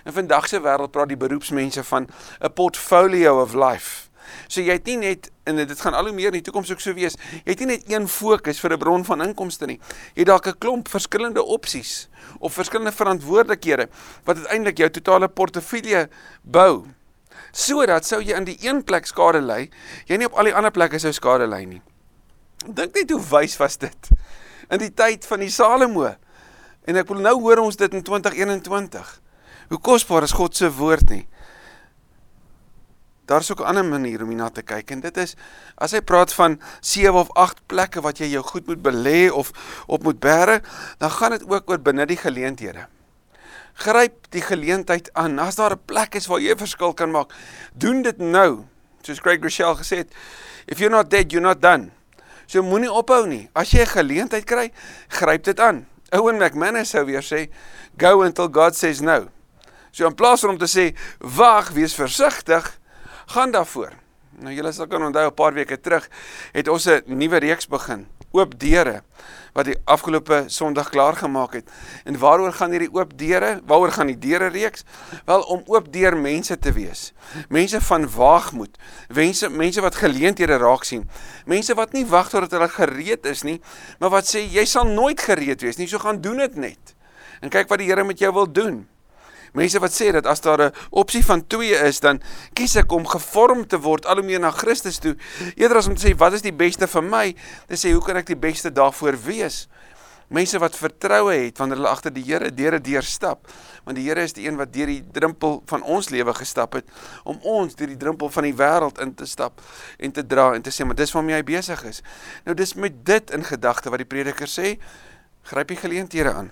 In 0.06 0.14
vandag 0.16 0.48
se 0.48 0.60
wêreld 0.62 0.92
praat 0.94 1.10
die 1.12 1.20
beroepsmense 1.20 1.84
van 1.84 2.08
'n 2.40 2.52
portfolio 2.52 3.42
of 3.42 3.54
life. 3.54 4.11
So 4.48 4.60
jy 4.60 4.72
het 4.72 4.86
nie 4.86 4.96
net 4.96 5.30
en 5.44 5.56
dit 5.56 5.80
gaan 5.80 5.94
al 5.94 6.10
hoe 6.10 6.14
meer 6.14 6.30
in 6.32 6.40
die 6.40 6.46
toekoms 6.46 6.70
ook 6.70 6.80
so 6.80 6.94
wees. 6.94 7.16
Jy 7.44 7.50
het 7.50 7.60
nie 7.64 7.70
net 7.74 7.90
een 7.90 8.08
fokus 8.08 8.60
vir 8.60 8.72
'n 8.72 8.78
bron 8.78 9.04
van 9.04 9.22
inkomste 9.22 9.66
nie. 9.66 9.80
Jy 10.14 10.22
het 10.22 10.26
dalk 10.26 10.46
'n 10.46 10.58
klomp 10.58 10.88
verskillende 10.88 11.42
opsies 11.42 12.08
of 12.38 12.52
verskillende 12.52 12.92
verantwoordelikhede 12.92 13.88
wat 14.24 14.36
uiteindelik 14.36 14.78
jou 14.78 14.90
totale 14.90 15.28
portefeulje 15.28 16.08
bou 16.42 16.86
sodat 17.52 18.04
sou 18.04 18.20
jy 18.22 18.36
in 18.36 18.44
die 18.44 18.56
een 18.60 18.82
plek 18.84 19.06
skade 19.06 19.40
ly, 19.40 19.70
jy 20.06 20.16
nie 20.16 20.26
op 20.26 20.38
al 20.40 20.44
die 20.44 20.54
ander 20.54 20.70
plekke 20.70 20.98
sou 20.98 21.12
skade 21.12 21.46
ly 21.46 21.64
nie. 21.64 21.82
Dink 22.66 22.94
net 22.94 23.10
hoe 23.10 23.20
wys 23.20 23.56
was 23.60 23.76
dit 23.76 24.12
in 24.72 24.78
die 24.78 24.92
tyd 24.94 25.26
van 25.28 25.42
die 25.44 25.50
Salomo. 25.50 26.14
En 26.88 26.98
ek 26.98 27.10
wil 27.12 27.20
nou 27.22 27.34
hoor 27.44 27.62
ons 27.62 27.76
dit 27.78 27.92
in 27.94 28.02
2021. 28.02 29.10
Hoe 29.68 29.78
kosbaar 29.78 30.26
is 30.26 30.34
God 30.36 30.56
se 30.56 30.70
woord 30.72 31.12
nie. 31.12 31.26
Daar's 33.26 33.50
ook 33.50 33.60
'n 33.60 33.64
ander 33.64 33.84
manier 33.84 34.22
om 34.22 34.28
hierna 34.28 34.50
te 34.50 34.62
kyk 34.62 34.90
en 34.90 35.00
dit 35.00 35.16
is 35.16 35.36
as 35.76 35.92
hy 35.92 36.00
praat 36.00 36.32
van 36.32 36.60
7 36.80 37.14
of 37.14 37.30
8 37.32 37.66
plekke 37.66 38.00
wat 38.00 38.18
jy 38.18 38.26
jou 38.26 38.42
goed 38.42 38.66
moet 38.66 38.82
belê 38.82 39.30
of 39.30 39.50
op 39.86 40.02
moet 40.02 40.20
bære, 40.20 40.62
dan 40.98 41.10
gaan 41.10 41.30
dit 41.30 41.44
ook 41.48 41.70
oor 41.70 41.78
binne 41.78 42.06
die 42.06 42.16
geleenthede. 42.16 42.86
Gryp 43.74 44.26
die 44.30 44.42
geleentheid 44.42 45.10
aan. 45.12 45.38
As 45.38 45.54
daar 45.54 45.72
'n 45.72 45.84
plek 45.84 46.14
is 46.14 46.26
waar 46.26 46.40
jy 46.40 46.52
'n 46.52 46.58
verskil 46.58 46.94
kan 46.94 47.10
maak, 47.10 47.32
doen 47.74 48.02
dit 48.02 48.18
nou. 48.18 48.64
Soos 49.02 49.20
Craig 49.20 49.42
Rochelle 49.42 49.76
gesê 49.76 49.96
het, 49.96 50.14
if 50.66 50.78
you're 50.78 50.96
not 50.96 51.10
dead, 51.10 51.30
you're 51.30 51.46
not 51.46 51.62
done. 51.62 51.90
So 52.46 52.62
moenie 52.62 52.92
ophou 52.92 53.26
nie. 53.26 53.48
As 53.54 53.70
jy 53.70 53.80
'n 53.80 53.86
geleentheid 53.86 54.44
kry, 54.44 54.72
gryp 55.08 55.44
dit 55.44 55.60
aan. 55.60 55.86
Owen 56.10 56.36
McManus 56.36 56.90
sou 56.90 57.04
weer 57.04 57.22
sê, 57.22 57.48
go 57.96 58.22
until 58.22 58.48
God 58.48 58.76
says 58.76 59.00
no. 59.00 59.28
So 59.90 60.06
in 60.06 60.14
plaas 60.14 60.40
van 60.40 60.50
om 60.50 60.58
te 60.58 60.66
sê, 60.68 60.96
wag, 61.18 61.70
wees 61.70 61.94
versigtig, 61.94 62.78
gaan 63.32 63.52
daarvoor. 63.52 63.92
Nou 64.42 64.52
julle 64.54 64.72
sal 64.72 64.88
kan 64.88 65.04
onthou 65.04 65.26
'n 65.26 65.34
paar 65.34 65.54
weke 65.54 65.80
terug 65.80 66.08
het 66.52 66.68
ons 66.68 66.86
'n 66.86 67.02
nuwe 67.06 67.38
reeks 67.38 67.66
begin, 67.68 68.06
oop 68.32 68.58
deure 68.58 69.02
wat 69.52 69.64
die 69.64 69.76
afgelope 69.84 70.44
Sondag 70.46 70.88
klaar 70.88 71.16
gemaak 71.16 71.52
het. 71.52 71.70
En 72.04 72.18
waaroor 72.18 72.52
gaan 72.52 72.70
hierdie 72.70 72.92
oop 72.92 73.18
deure? 73.18 73.60
Waaroor 73.66 73.92
gaan 73.92 74.06
die 74.06 74.18
deure 74.18 74.48
reeks? 74.48 74.84
Wel 75.24 75.42
om 75.42 75.62
oop 75.66 75.92
deur 75.92 76.16
mense 76.16 76.58
te 76.58 76.72
wees. 76.72 77.12
Mense 77.48 77.80
van 77.80 78.10
waagmoed. 78.10 78.78
Mense 79.08 79.48
mense 79.50 79.80
wat 79.80 79.94
geleenthede 79.94 80.56
raak 80.56 80.84
sien. 80.84 81.08
Mense 81.46 81.74
wat 81.74 81.92
nie 81.92 82.06
wag 82.06 82.28
totdat 82.28 82.50
hulle 82.50 82.68
gereed 82.68 83.26
is 83.26 83.42
nie, 83.42 83.60
maar 83.98 84.10
wat 84.10 84.24
sê 84.34 84.40
jy 84.40 84.64
sal 84.64 84.84
nooit 84.84 85.20
gereed 85.20 85.60
wees 85.60 85.76
nie, 85.76 85.86
so 85.86 85.98
gaan 85.98 86.20
doen 86.20 86.36
dit 86.36 86.54
net. 86.54 86.96
En 87.40 87.50
kyk 87.50 87.68
wat 87.68 87.78
die 87.78 87.88
Here 87.88 88.04
met 88.04 88.18
jou 88.18 88.32
wil 88.32 88.52
doen. 88.52 88.88
Mense 89.52 89.80
wat 89.84 89.92
sê 89.92 90.08
dat 90.16 90.26
as 90.26 90.40
daar 90.40 90.60
'n 90.60 90.72
opsie 90.90 91.24
van 91.24 91.46
2 91.46 91.76
is, 91.88 92.00
dan 92.00 92.20
kies 92.52 92.76
ek 92.76 92.92
om 92.92 93.06
gevorm 93.06 93.66
te 93.66 93.78
word 93.78 94.06
al 94.06 94.16
hoe 94.16 94.24
meer 94.24 94.40
na 94.40 94.50
Christus 94.50 94.98
toe, 94.98 95.16
eerder 95.56 95.76
as 95.76 95.86
om 95.86 95.94
te 95.94 96.08
sê 96.08 96.16
wat 96.16 96.32
is 96.32 96.42
die 96.42 96.52
beste 96.52 96.86
vir 96.86 97.02
my, 97.02 97.34
te 97.66 97.76
sê 97.76 97.92
hoe 97.92 98.02
kan 98.02 98.16
ek 98.16 98.26
die 98.26 98.36
beste 98.36 98.72
daarvoor 98.72 99.16
wees? 99.24 99.68
Mense 100.28 100.58
wat 100.58 100.76
vertroue 100.76 101.34
het 101.34 101.58
wanneer 101.58 101.76
hulle 101.76 101.88
agter 101.88 102.12
die 102.12 102.24
Here 102.24 102.50
deure 102.50 102.80
deurstap, 102.80 103.46
want 103.84 103.96
die 103.96 104.08
Here 104.08 104.22
is 104.22 104.32
die 104.32 104.46
een 104.46 104.56
wat 104.56 104.72
deur 104.72 104.86
die 104.86 105.04
drempel 105.12 105.62
van 105.66 105.82
ons 105.82 106.08
lewe 106.08 106.34
gestap 106.34 106.72
het 106.72 106.88
om 107.24 107.38
ons 107.42 107.74
deur 107.74 107.88
die 107.88 107.96
drempel 108.00 108.30
van 108.30 108.42
die 108.42 108.54
wêreld 108.54 108.98
in 109.00 109.14
te 109.14 109.26
stap 109.26 109.60
en 109.98 110.12
te 110.12 110.26
dra 110.26 110.54
en 110.54 110.62
te 110.62 110.70
sê 110.70 110.84
maar 110.84 110.96
dis 110.96 111.12
waarmee 111.12 111.36
hy 111.36 111.42
besig 111.42 111.84
is. 111.84 112.02
Nou 112.44 112.56
dis 112.56 112.74
met 112.74 113.04
dit 113.04 113.30
in 113.30 113.44
gedagte 113.44 113.90
wat 113.90 113.98
die 113.98 114.08
prediker 114.08 114.48
sê, 114.48 114.78
gryp 115.42 115.68
die 115.68 115.76
geleenthede 115.76 116.32
aan. 116.32 116.50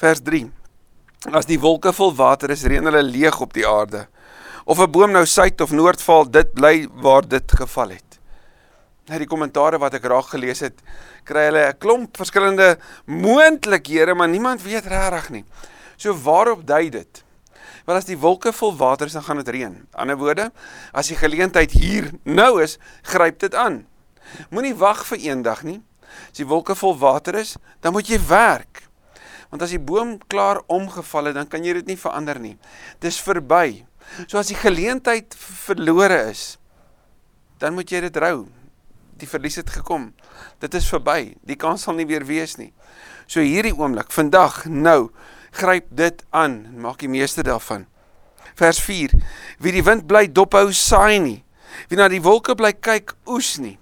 Vers 0.00 0.22
3 0.24 0.61
As 1.30 1.46
die 1.46 1.60
wolke 1.62 1.92
vol 1.94 2.10
water 2.18 2.50
is, 2.50 2.64
reën 2.66 2.82
hulle 2.82 3.02
leeg 3.06 3.36
op 3.40 3.52
die 3.54 3.66
aarde. 3.66 4.08
Of 4.66 4.80
'n 4.80 4.90
boom 4.90 5.12
nou 5.12 5.24
suid 5.26 5.60
of 5.60 5.70
noord 5.70 6.02
val, 6.02 6.24
dit 6.30 6.52
bly 6.52 6.88
waar 7.02 7.22
dit 7.28 7.52
geval 7.52 7.90
het. 7.90 8.18
Nou 9.06 9.18
die 9.18 9.26
kommentare 9.26 9.78
wat 9.78 9.94
ek 9.94 10.04
raak 10.04 10.30
gelees 10.34 10.60
het, 10.60 10.82
kry 11.24 11.44
hulle 11.46 11.68
'n 11.68 11.78
klomp 11.78 12.16
verskillende 12.16 12.78
moontlikhede, 13.06 14.14
maar 14.14 14.28
niemand 14.28 14.62
weet 14.62 14.86
regtig 14.86 15.30
nie. 15.30 15.44
So 15.96 16.12
waarop 16.14 16.66
dui 16.66 16.90
dit? 16.90 17.24
Want 17.84 17.98
as 17.98 18.04
die 18.04 18.18
wolke 18.18 18.52
vol 18.52 18.76
water 18.76 19.06
is, 19.06 19.12
dan 19.12 19.22
gaan 19.22 19.36
dit 19.36 19.48
reën. 19.48 19.86
Ander 19.92 20.16
woorde, 20.16 20.50
as 20.92 21.08
die 21.08 21.16
geleentheid 21.16 21.70
hier 21.70 22.10
nou 22.24 22.62
is, 22.62 22.78
gryp 23.02 23.38
dit 23.38 23.54
aan. 23.54 23.86
Moenie 24.50 24.74
wag 24.74 25.06
vir 25.06 25.18
eendag 25.18 25.62
nie. 25.62 25.80
As 26.30 26.36
die 26.36 26.46
wolke 26.46 26.74
vol 26.74 26.98
water 26.98 27.34
is, 27.34 27.56
dan 27.80 27.92
moet 27.92 28.06
jy 28.08 28.18
werk. 28.28 28.88
Want 29.52 29.66
as 29.66 29.74
die 29.74 29.82
boom 29.82 30.16
klaar 30.32 30.62
omgeval 30.72 31.28
het, 31.28 31.36
dan 31.36 31.48
kan 31.52 31.64
jy 31.64 31.76
dit 31.82 31.92
nie 31.92 31.98
verander 32.00 32.40
nie. 32.40 32.54
Dis 33.04 33.20
verby. 33.20 33.84
So 34.24 34.40
as 34.40 34.48
die 34.48 34.56
geleentheid 34.56 35.36
verlore 35.36 36.22
is, 36.30 36.56
dan 37.60 37.76
moet 37.76 37.92
jy 37.92 38.00
dit 38.06 38.16
rou. 38.16 38.46
Die 39.20 39.28
verlies 39.28 39.60
het 39.60 39.68
gekom. 39.70 40.08
Dit 40.64 40.72
is 40.74 40.88
verby. 40.88 41.34
Die 41.44 41.58
kans 41.60 41.84
sal 41.84 41.98
nie 42.00 42.08
weer 42.08 42.24
wees 42.26 42.56
nie. 42.56 42.72
So 43.28 43.44
hierdie 43.44 43.74
oomblik, 43.76 44.08
vandag, 44.16 44.64
nou, 44.72 45.12
gryp 45.52 45.92
dit 45.92 46.24
aan 46.32 46.62
en 46.72 46.80
maak 46.88 47.04
die 47.04 47.12
meeste 47.12 47.44
daarvan. 47.44 47.84
Vers 48.56 48.80
4. 48.80 49.12
Wie 49.60 49.76
die 49.76 49.84
wind 49.84 50.08
bly 50.08 50.26
dophou 50.32 50.72
saai 50.72 51.20
nie. 51.20 51.38
Wie 51.92 52.00
na 52.00 52.08
die 52.08 52.24
wolke 52.24 52.56
bly 52.56 52.72
kyk 52.72 53.14
oes 53.28 53.58
nie. 53.60 53.76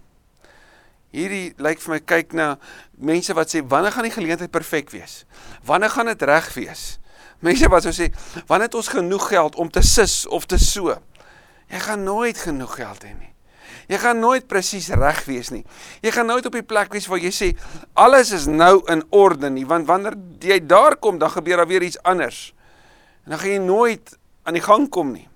Hierdie 1.11 1.55
lyk 1.59 1.81
vir 1.83 1.95
my 1.97 2.01
kyk 2.13 2.35
na 2.39 2.53
mense 2.99 3.35
wat 3.35 3.51
sê 3.51 3.63
wanneer 3.67 3.95
gaan 3.95 4.07
die 4.07 4.15
geleentheid 4.15 4.53
perfek 4.55 4.93
wees? 4.95 5.25
Wanneer 5.67 5.91
gaan 5.91 6.11
dit 6.13 6.23
reg 6.23 6.53
wees? 6.55 6.85
Mense 7.43 7.71
wat 7.73 7.87
sou 7.87 7.95
sê 7.97 8.11
wanneer 8.47 8.69
het 8.69 8.79
ons 8.79 8.93
genoeg 8.93 9.27
geld 9.33 9.59
om 9.59 9.71
te 9.73 9.83
sis 9.83 10.23
of 10.31 10.47
te 10.47 10.59
so? 10.61 10.95
Jy 11.71 11.83
gaan 11.83 12.05
nooit 12.07 12.39
genoeg 12.39 12.77
geld 12.79 13.07
hê 13.07 13.15
nie. 13.15 13.31
Jy 13.91 13.99
gaan 13.99 14.21
nooit 14.23 14.47
presies 14.51 14.91
reg 14.95 15.25
wees 15.27 15.51
nie. 15.51 15.65
Jy 16.03 16.13
gaan 16.15 16.29
nooit 16.31 16.47
op 16.47 16.55
die 16.55 16.67
plek 16.67 16.93
wees 16.95 17.09
waar 17.11 17.23
jy 17.23 17.33
sê 17.35 17.49
alles 17.99 18.31
is 18.35 18.47
nou 18.47 18.81
in 18.93 19.03
orde 19.15 19.51
nie, 19.51 19.67
want 19.67 19.89
wanneer 19.91 20.15
jy 20.43 20.61
daar 20.63 20.95
kom, 20.97 21.19
dan 21.19 21.33
gebeur 21.35 21.63
daar 21.63 21.71
weer 21.71 21.83
iets 21.83 21.99
anders. 22.07 22.53
En 23.27 23.35
dan 23.35 23.43
gaan 23.43 23.57
jy 23.57 23.63
nooit 23.65 24.15
aan 24.47 24.59
die 24.59 24.65
gang 24.65 24.87
kom 24.91 25.11
nie. 25.15 25.30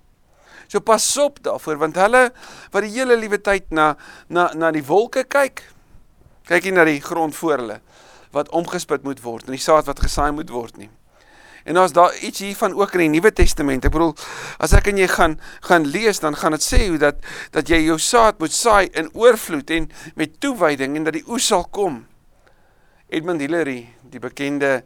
So 0.69 0.81
pas 0.81 1.07
op 1.23 1.41
daarvoor 1.45 1.79
want 1.83 2.01
hulle 2.01 2.27
wat 2.73 2.83
die 2.87 2.93
hele 2.97 3.17
liewe 3.21 3.41
tyd 3.41 3.71
na 3.71 3.95
na 4.29 4.51
na 4.55 4.73
die 4.75 4.85
wolke 4.85 5.25
kyk, 5.25 5.63
kyk 6.49 6.69
nie 6.69 6.77
na 6.79 6.85
die 6.89 7.01
grond 7.01 7.37
voor 7.37 7.59
hulle 7.59 7.81
wat 8.35 8.51
omgespit 8.51 9.05
moet 9.07 9.23
word 9.23 9.47
en 9.47 9.55
die 9.55 9.63
saad 9.63 9.87
wat 9.87 10.03
gesaai 10.03 10.33
moet 10.35 10.51
word 10.51 10.77
nie. 10.81 10.91
En 11.65 11.79
as 11.81 11.95
daar 11.97 12.13
iets 12.21 12.43
hiervan 12.45 12.75
ook 12.75 12.93
in 12.93 13.07
die 13.07 13.13
Nuwe 13.15 13.33
Testament, 13.33 13.87
ek 13.89 13.93
bedoel, 13.95 14.13
as 14.61 14.75
ek 14.77 14.91
en 14.91 14.99
jy 15.01 15.07
gaan 15.09 15.39
gaan 15.65 15.87
lees, 15.89 16.21
dan 16.21 16.37
gaan 16.37 16.53
dit 16.53 16.65
sê 16.65 16.83
hoe 16.91 16.99
dat 17.01 17.23
dat 17.57 17.71
jy 17.73 17.79
jou 17.87 17.97
saad 17.99 18.43
moet 18.43 18.53
saai 18.53 18.91
in 18.93 19.09
oorvloed 19.17 19.73
en 19.73 19.89
met 20.21 20.37
toewyding 20.45 20.99
en 20.99 21.09
dat 21.09 21.17
die 21.17 21.25
oes 21.25 21.47
sal 21.49 21.65
kom. 21.73 22.03
Edmund 23.09 23.41
Hillary, 23.41 23.87
die 24.13 24.21
bekende 24.21 24.83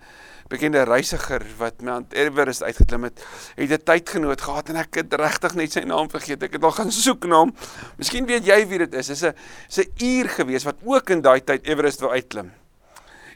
bekende 0.49 0.83
reisiger 0.89 1.45
wat 1.59 1.83
Mount 1.85 2.13
Everest 2.17 2.63
uitgeklim 2.63 3.03
het, 3.09 3.25
het 3.55 3.71
'n 3.71 3.83
tydgenoot 3.85 4.41
gehad 4.41 4.69
en 4.69 4.77
ek 4.77 4.95
het 4.95 5.15
regtig 5.15 5.55
net 5.55 5.73
sy 5.73 5.81
naam 5.81 6.11
vergeet. 6.11 6.43
Ek 6.43 6.53
het 6.53 6.65
al 6.65 6.73
gaan 6.73 6.93
soek 6.93 7.27
na 7.27 7.37
hom. 7.37 7.55
Miskien 7.97 8.27
weet 8.27 8.47
jy 8.47 8.67
wie 8.67 8.79
dit 8.79 8.95
is. 8.95 9.07
Dis 9.07 9.23
'n 9.23 9.35
'n 9.77 9.93
uur 10.05 10.29
gewees 10.29 10.65
wat 10.65 10.77
ook 10.85 11.11
in 11.11 11.21
daai 11.21 11.45
tyd 11.45 11.67
Everest 11.67 12.01
wou 12.01 12.13
uitklim. 12.13 12.53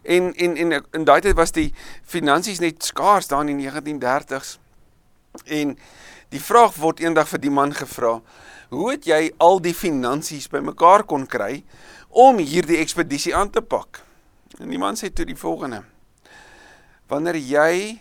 En 0.03 0.35
en 0.35 0.57
en 0.57 0.85
in 0.93 1.05
daai 1.05 1.21
tyd 1.21 1.35
was 1.35 1.53
die 1.53 1.75
finansies 2.03 2.59
net 2.59 2.85
skaars 2.85 3.29
daar 3.29 3.47
in 3.47 3.57
die 3.57 3.71
1930s. 3.71 4.59
En 5.45 5.79
die 6.29 6.41
vraag 6.41 6.75
word 6.75 7.01
eendag 7.01 7.29
vir 7.29 7.41
die 7.41 7.51
man 7.51 7.75
gevra: 7.75 8.21
"Hoe 8.69 8.91
het 8.91 9.05
jy 9.05 9.33
al 9.37 9.61
die 9.61 9.75
finansies 9.75 10.49
bymekaar 10.49 11.05
kon 11.05 11.27
kry 11.27 11.65
om 12.09 12.39
hierdie 12.39 12.79
ekspedisie 12.79 13.37
aan 13.37 13.51
te 13.51 13.63
pak?" 13.63 14.03
En 14.59 14.69
die 14.69 14.79
man 14.79 14.97
sê 14.97 15.13
toe 15.13 15.25
die 15.25 15.37
volgende: 15.37 15.92
wanneer 17.13 17.37
jy 17.37 18.01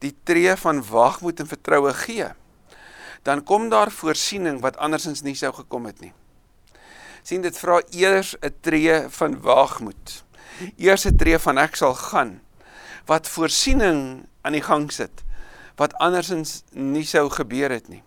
die 0.00 0.14
tree 0.24 0.54
van 0.56 0.80
wagmoed 0.88 1.42
en 1.42 1.50
vertroue 1.50 1.92
gee, 2.04 2.30
dan 3.26 3.42
kom 3.44 3.68
daar 3.68 3.92
voorsiening 3.92 4.62
wat 4.64 4.78
andersins 4.80 5.24
nie 5.26 5.36
sou 5.36 5.52
gekom 5.52 5.88
het 5.90 6.00
nie. 6.00 6.14
sien 7.28 7.42
dit 7.44 7.58
vra 7.60 7.82
eers 7.92 8.36
'n 8.40 8.54
tree 8.64 9.08
van 9.08 9.40
wagmoed. 9.42 10.24
Eers 10.78 11.04
'n 11.04 11.16
tree 11.16 11.38
van 11.38 11.58
ek 11.58 11.76
sal 11.76 11.94
gaan 11.94 12.40
wat 13.06 13.28
voorsiening 13.28 14.26
aan 14.42 14.52
die 14.52 14.62
gang 14.62 14.92
sit 14.92 15.24
wat 15.76 15.94
andersins 15.94 16.62
nie 16.72 17.04
sou 17.04 17.28
gebeur 17.30 17.70
het 17.70 17.88
nie. 17.88 18.02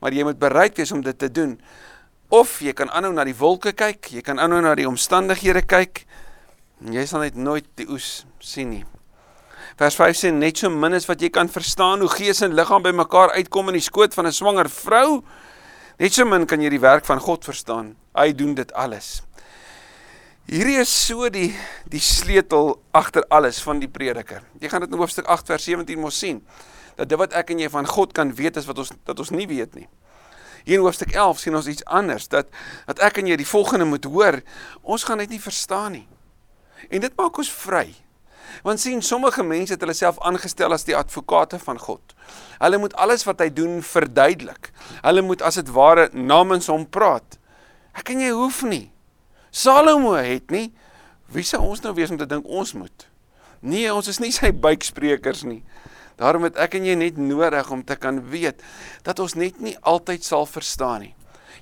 Maar 0.00 0.12
jy 0.12 0.22
moet 0.22 0.38
bereid 0.38 0.76
wees 0.76 0.92
om 0.92 1.02
dit 1.02 1.18
te 1.18 1.30
doen. 1.30 1.60
Of 2.28 2.60
jy 2.60 2.72
kan 2.72 2.90
aanhou 2.90 3.12
na 3.12 3.24
die 3.24 3.36
wolke 3.36 3.72
kyk, 3.72 4.10
jy 4.10 4.20
kan 4.20 4.38
aanhou 4.38 4.60
na 4.60 4.74
die 4.74 4.88
omstandighede 4.88 5.62
kyk. 5.62 6.04
Jy 6.80 7.06
sal 7.06 7.20
net 7.20 7.34
nooit 7.34 7.66
die 7.74 7.88
oes 7.88 8.26
sien 8.38 8.68
nie. 8.68 8.84
Vers 9.78 9.94
5 9.94 10.16
sê 10.16 10.32
net 10.34 10.58
so 10.58 10.70
min 10.70 10.94
as 10.94 11.06
wat 11.08 11.20
jy 11.22 11.30
kan 11.30 11.48
verstaan 11.48 12.00
hoe 12.00 12.10
gees 12.10 12.42
en 12.42 12.54
liggaam 12.54 12.82
bymekaar 12.82 13.34
uitkom 13.38 13.68
in 13.70 13.78
die 13.78 13.86
skoot 13.86 14.14
van 14.14 14.26
'n 14.26 14.32
swanger 14.32 14.68
vrou. 14.68 15.22
Net 15.98 16.12
so 16.12 16.24
min 16.24 16.46
kan 16.46 16.60
jy 16.60 16.70
die 16.70 16.80
werk 16.80 17.04
van 17.04 17.20
God 17.20 17.44
verstaan. 17.44 17.96
Hy 18.14 18.32
doen 18.32 18.54
dit 18.54 18.72
alles. 18.72 19.22
Hierdie 20.50 20.80
is 20.80 20.90
so 21.06 21.28
die 21.30 21.54
die 21.86 22.00
sleutel 22.00 22.80
agter 22.90 23.24
alles 23.28 23.60
van 23.62 23.78
die 23.78 23.88
prediker. 23.88 24.42
Jy 24.60 24.68
gaan 24.68 24.80
dit 24.80 24.90
in 24.90 24.98
hoofstuk 24.98 25.26
8 25.26 25.46
vers 25.46 25.64
17 25.64 26.00
mos 26.00 26.18
sien. 26.18 26.40
Dat 26.96 27.08
dit 27.08 27.18
wat 27.18 27.32
ek 27.32 27.50
en 27.50 27.58
jy 27.58 27.68
van 27.68 27.86
God 27.86 28.12
kan 28.12 28.34
weet 28.34 28.56
is 28.56 28.66
wat 28.66 28.78
ons 28.78 28.90
dat 29.04 29.18
ons 29.18 29.30
nie 29.30 29.46
weet 29.46 29.74
nie. 29.74 29.88
Hier 30.64 30.80
in 30.80 30.84
hoofstuk 30.84 31.12
11 31.14 31.38
sien 31.38 31.54
ons 31.54 31.68
iets 31.70 31.84
anders 31.84 32.28
dat 32.28 32.48
dat 32.86 32.98
ek 32.98 33.22
en 33.22 33.30
jy 33.30 33.36
die 33.36 33.46
volgende 33.46 33.84
moet 33.84 34.04
hoor. 34.04 34.40
Ons 34.82 35.04
gaan 35.04 35.22
dit 35.22 35.30
nie 35.30 35.40
verstaan 35.40 35.92
nie. 35.92 36.08
En 36.90 37.00
dit 37.00 37.16
maak 37.16 37.38
ons 37.38 37.52
vry. 37.52 37.94
Want 38.62 38.80
sien, 38.80 39.02
sommige 39.02 39.42
mense 39.42 39.72
het 39.72 39.80
hulle 39.80 39.94
self 39.94 40.18
aangestel 40.20 40.72
as 40.72 40.84
die 40.84 40.96
advokate 40.96 41.58
van 41.58 41.78
God. 41.78 42.14
Hulle 42.58 42.78
moet 42.78 42.94
alles 42.94 43.24
wat 43.24 43.40
hy 43.40 43.48
doen 43.50 43.82
verduidelik. 43.82 44.72
Hulle 45.02 45.22
moet 45.22 45.42
as 45.42 45.54
dit 45.54 45.70
ware 45.74 46.08
namens 46.12 46.66
hom 46.66 46.86
praat. 46.86 47.38
Ek 47.96 48.10
en 48.14 48.20
jy 48.20 48.30
hoef 48.30 48.62
nie. 48.62 48.90
Salomo 49.50 50.14
het 50.14 50.50
nie. 50.50 50.70
Wie 51.30 51.46
sou 51.46 51.62
ons 51.62 51.82
nou 51.82 51.94
wees 51.94 52.10
om 52.10 52.18
te 52.18 52.26
dink 52.26 52.46
ons 52.46 52.74
moet? 52.74 53.06
Nee, 53.60 53.90
ons 53.92 54.08
is 54.08 54.20
nie 54.22 54.32
sy 54.32 54.50
buiksprekers 54.52 55.44
nie. 55.44 55.62
Daarom 56.20 56.44
het 56.48 56.58
ek 56.60 56.76
en 56.76 56.84
jy 56.84 56.96
net 57.00 57.16
nodig 57.20 57.70
om 57.72 57.82
te 57.86 57.96
kan 57.96 58.20
weet 58.32 58.60
dat 59.06 59.20
ons 59.22 59.36
net 59.40 59.60
nie 59.64 59.76
altyd 59.88 60.24
sal 60.24 60.44
verstaan 60.48 61.06
nie. 61.06 61.14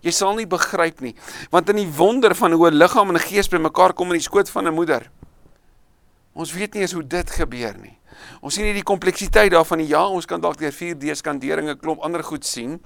Jy 0.02 0.12
sal 0.14 0.36
nie 0.38 0.46
begryp 0.46 1.00
nie, 1.02 1.14
want 1.50 1.70
in 1.72 1.80
die 1.80 1.90
wonder 1.98 2.34
van 2.38 2.52
hoe 2.54 2.70
'n 2.70 2.78
liggaam 2.78 3.10
en 3.10 3.16
'n 3.16 3.28
gees 3.30 3.48
bymekaar 3.48 3.92
kom 3.94 4.08
in 4.12 4.18
die 4.18 4.28
skoot 4.30 4.50
van 4.50 4.66
'n 4.66 4.74
moeder, 4.74 5.10
Ons 6.38 6.52
weet 6.54 6.76
nie 6.76 6.84
eens 6.84 6.94
hoe 6.94 7.02
dit 7.02 7.30
gebeur 7.34 7.74
nie. 7.82 7.96
Ons 8.42 8.54
sien 8.54 8.66
nie 8.66 8.76
die 8.76 8.86
kompleksiteit 8.86 9.50
daarvan 9.50 9.80
nie. 9.82 9.88
Ja, 9.90 10.04
ons 10.06 10.26
kan 10.28 10.42
dalk 10.42 10.58
deur 10.60 10.74
4D 10.74 11.16
skanderinge 11.18 11.74
klomp 11.80 12.02
ander 12.06 12.22
goed 12.26 12.46
sien. 12.46 12.78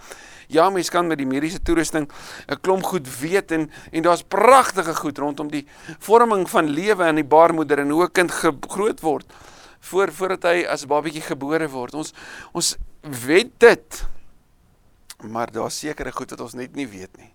Ja, 0.52 0.70
mens 0.72 0.90
kan 0.92 1.08
met 1.08 1.20
die 1.20 1.28
mediese 1.28 1.60
toerusting 1.60 2.08
'n 2.48 2.60
klomp 2.60 2.84
goed 2.84 3.08
weet 3.20 3.52
en 3.52 3.70
en 3.92 4.02
daar's 4.02 4.22
pragtige 4.22 4.94
goed 4.94 5.18
rondom 5.18 5.50
die 5.50 5.66
vorming 5.98 6.48
van 6.48 6.68
lewe 6.68 7.04
in 7.08 7.14
die 7.14 7.24
baarmoeder 7.24 7.78
en 7.78 7.90
hoe 7.90 8.04
'n 8.04 8.12
kind 8.12 8.30
groot 8.68 9.00
word 9.00 9.26
voor 9.80 10.12
voordat 10.12 10.42
hy 10.42 10.64
as 10.64 10.86
babatjie 10.86 11.22
gebore 11.22 11.68
word. 11.68 11.94
Ons 11.94 12.12
ons 12.52 12.76
weet 13.02 13.50
dit. 13.58 14.04
Maar 15.22 15.52
daar's 15.52 15.78
sekere 15.78 16.12
goed 16.12 16.30
wat 16.30 16.40
ons 16.40 16.54
net 16.54 16.74
nie 16.74 16.88
weet 16.88 17.16
nie. 17.18 17.32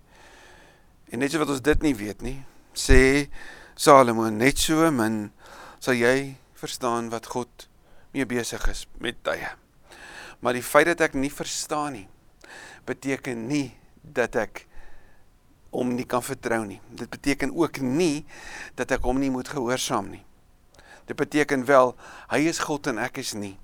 En 1.11 1.19
net 1.19 1.31
so 1.31 1.39
wat 1.39 1.49
ons 1.49 1.61
dit 1.61 1.81
nie 1.81 1.95
weet 1.95 2.21
nie, 2.21 2.43
sê 2.73 3.29
Salomo 3.75 4.29
net 4.29 4.57
so 4.57 4.91
min 4.91 5.31
sal 5.79 5.97
jy 5.97 6.35
verstaan 6.57 7.11
wat 7.13 7.29
God 7.29 7.67
mee 8.13 8.25
besig 8.25 8.63
is 8.71 8.85
met 9.01 9.19
tye. 9.25 9.49
Maar 10.39 10.57
die 10.57 10.65
feit 10.65 10.89
dat 10.91 11.03
ek 11.09 11.17
nie 11.17 11.31
verstaan 11.33 11.97
nie, 11.97 12.07
beteken 12.87 13.47
nie 13.49 13.71
dat 14.01 14.37
ek 14.39 14.65
hom 15.73 15.93
nie 15.97 16.05
kan 16.09 16.23
vertrou 16.23 16.63
nie. 16.65 16.79
Dit 16.89 17.09
beteken 17.13 17.53
ook 17.53 17.81
nie 17.83 18.25
dat 18.79 18.91
ek 18.95 19.05
hom 19.05 19.19
nie 19.21 19.31
moet 19.33 19.49
gehoorsaam 19.51 20.09
nie. 20.13 20.23
Dit 21.07 21.17
beteken 21.19 21.65
wel 21.67 21.93
hy 22.31 22.43
is 22.49 22.61
God 22.63 22.89
en 22.91 23.01
ek 23.03 23.21
is 23.21 23.33
nie. 23.37 23.55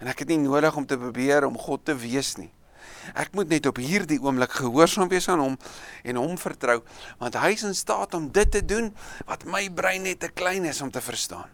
En 0.00 0.10
ek 0.10 0.24
het 0.24 0.32
nie 0.32 0.40
nodig 0.42 0.76
om 0.76 0.86
te 0.86 0.98
probeer 0.98 1.46
om 1.46 1.58
God 1.58 1.84
te 1.86 1.96
wees 1.96 2.36
nie. 2.40 2.50
Ek 3.14 3.32
moet 3.36 3.48
net 3.52 3.66
op 3.66 3.80
hierdie 3.82 4.20
oomblik 4.22 4.54
gehoorsaam 4.60 5.10
wees 5.12 5.28
aan 5.28 5.42
hom 5.42 5.56
en 6.02 6.20
hom 6.20 6.36
vertrou 6.40 6.80
want 7.20 7.38
hy 7.40 7.54
is 7.56 7.66
in 7.68 7.74
staat 7.76 8.14
om 8.18 8.30
dit 8.32 8.50
te 8.50 8.62
doen 8.64 8.92
wat 9.28 9.44
my 9.48 9.68
brein 9.70 10.06
net 10.06 10.22
te 10.22 10.30
klein 10.32 10.64
is 10.68 10.80
om 10.82 10.90
te 10.90 11.02
verstaan. 11.02 11.50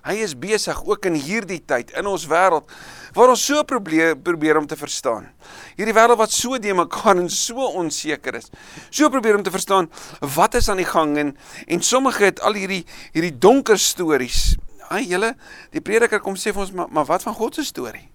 Hy 0.00 0.14
is 0.24 0.32
besig 0.32 0.78
ook 0.88 1.04
in 1.10 1.18
hierdie 1.20 1.60
tyd 1.68 1.90
in 1.98 2.06
ons 2.08 2.24
wêreld 2.30 2.68
waar 3.16 3.32
ons 3.32 3.42
so 3.44 3.60
probeer 3.68 4.14
probeer 4.16 4.56
om 4.56 4.68
te 4.68 4.78
verstaan. 4.80 5.26
Hierdie 5.76 5.96
wêreld 5.96 6.20
wat 6.20 6.32
so 6.32 6.56
de 6.56 6.72
mekaar 6.76 7.20
en 7.20 7.28
so 7.28 7.66
onseker 7.82 8.38
is. 8.40 8.48
So 8.88 9.10
probeer 9.12 9.36
om 9.36 9.44
te 9.44 9.52
verstaan 9.52 9.90
wat 10.36 10.56
is 10.56 10.70
aan 10.72 10.80
die 10.80 10.88
gang 10.88 11.18
en 11.20 11.34
en 11.66 11.84
sommige 11.84 12.24
het 12.30 12.40
al 12.40 12.56
hierdie 12.56 12.86
hierdie 13.12 13.36
donker 13.36 13.78
stories. 13.78 14.56
Ai 14.90 15.04
julle, 15.06 15.34
die 15.70 15.84
prediker 15.84 16.22
kom 16.24 16.34
sê 16.34 16.54
vir 16.54 16.64
ons 16.64 16.72
maar, 16.74 16.88
maar 16.90 17.06
wat 17.06 17.22
van 17.22 17.36
God 17.36 17.60
se 17.60 17.64
storie? 17.68 18.08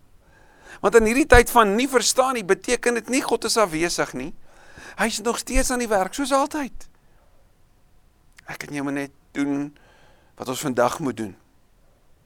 Want 0.85 0.99
in 0.99 1.07
hierdie 1.09 1.25
tyd 1.25 1.49
van 1.49 1.71
nie 1.73 1.87
verstaan 1.89 2.35
nie, 2.37 2.43
beteken 2.45 2.99
dit 2.99 3.07
nie 3.09 3.23
God 3.25 3.47
is 3.49 3.55
afwesig 3.57 4.11
nie. 4.13 4.35
Hy 4.99 5.07
is 5.09 5.23
nog 5.25 5.39
steeds 5.41 5.71
aan 5.73 5.81
die 5.81 5.89
werk 5.89 6.13
soos 6.13 6.29
altyd. 6.35 6.85
Ek 8.45 8.67
en 8.67 8.77
jy 8.77 8.83
moet 8.85 8.97
net 8.99 9.15
doen 9.33 9.71
wat 10.37 10.53
ons 10.53 10.61
vandag 10.61 10.99
moet 11.01 11.17
doen. 11.17 11.33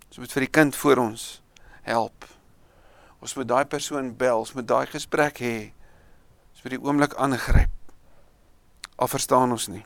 Ons 0.10 0.20
moet 0.20 0.36
vir 0.36 0.44
die 0.44 0.52
kind 0.60 0.76
voor 0.76 1.06
ons 1.06 1.26
help. 1.88 2.28
Ons 3.24 3.40
moet 3.40 3.48
daai 3.48 3.64
persoon 3.64 4.12
bel, 4.20 4.44
ons 4.44 4.52
moet 4.58 4.68
daai 4.68 4.92
gesprek 4.92 5.40
hê. 5.40 5.58
Ons 6.52 6.66
moet 6.66 6.76
die 6.76 6.84
oomblik 6.84 7.16
aangryp. 7.16 7.72
Al 9.00 9.08
verstaan 9.08 9.56
ons 9.56 9.72
nie. 9.72 9.86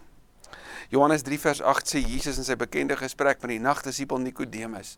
Johannes 0.90 1.22
3 1.22 1.44
vers 1.46 1.62
8 1.62 1.94
sê 1.94 2.02
Jesus 2.02 2.42
in 2.42 2.50
sy 2.50 2.58
bekende 2.58 2.98
gesprek 2.98 3.46
met 3.46 3.54
die 3.54 3.62
nagdisipel 3.62 4.18
Nikodemus 4.26 4.98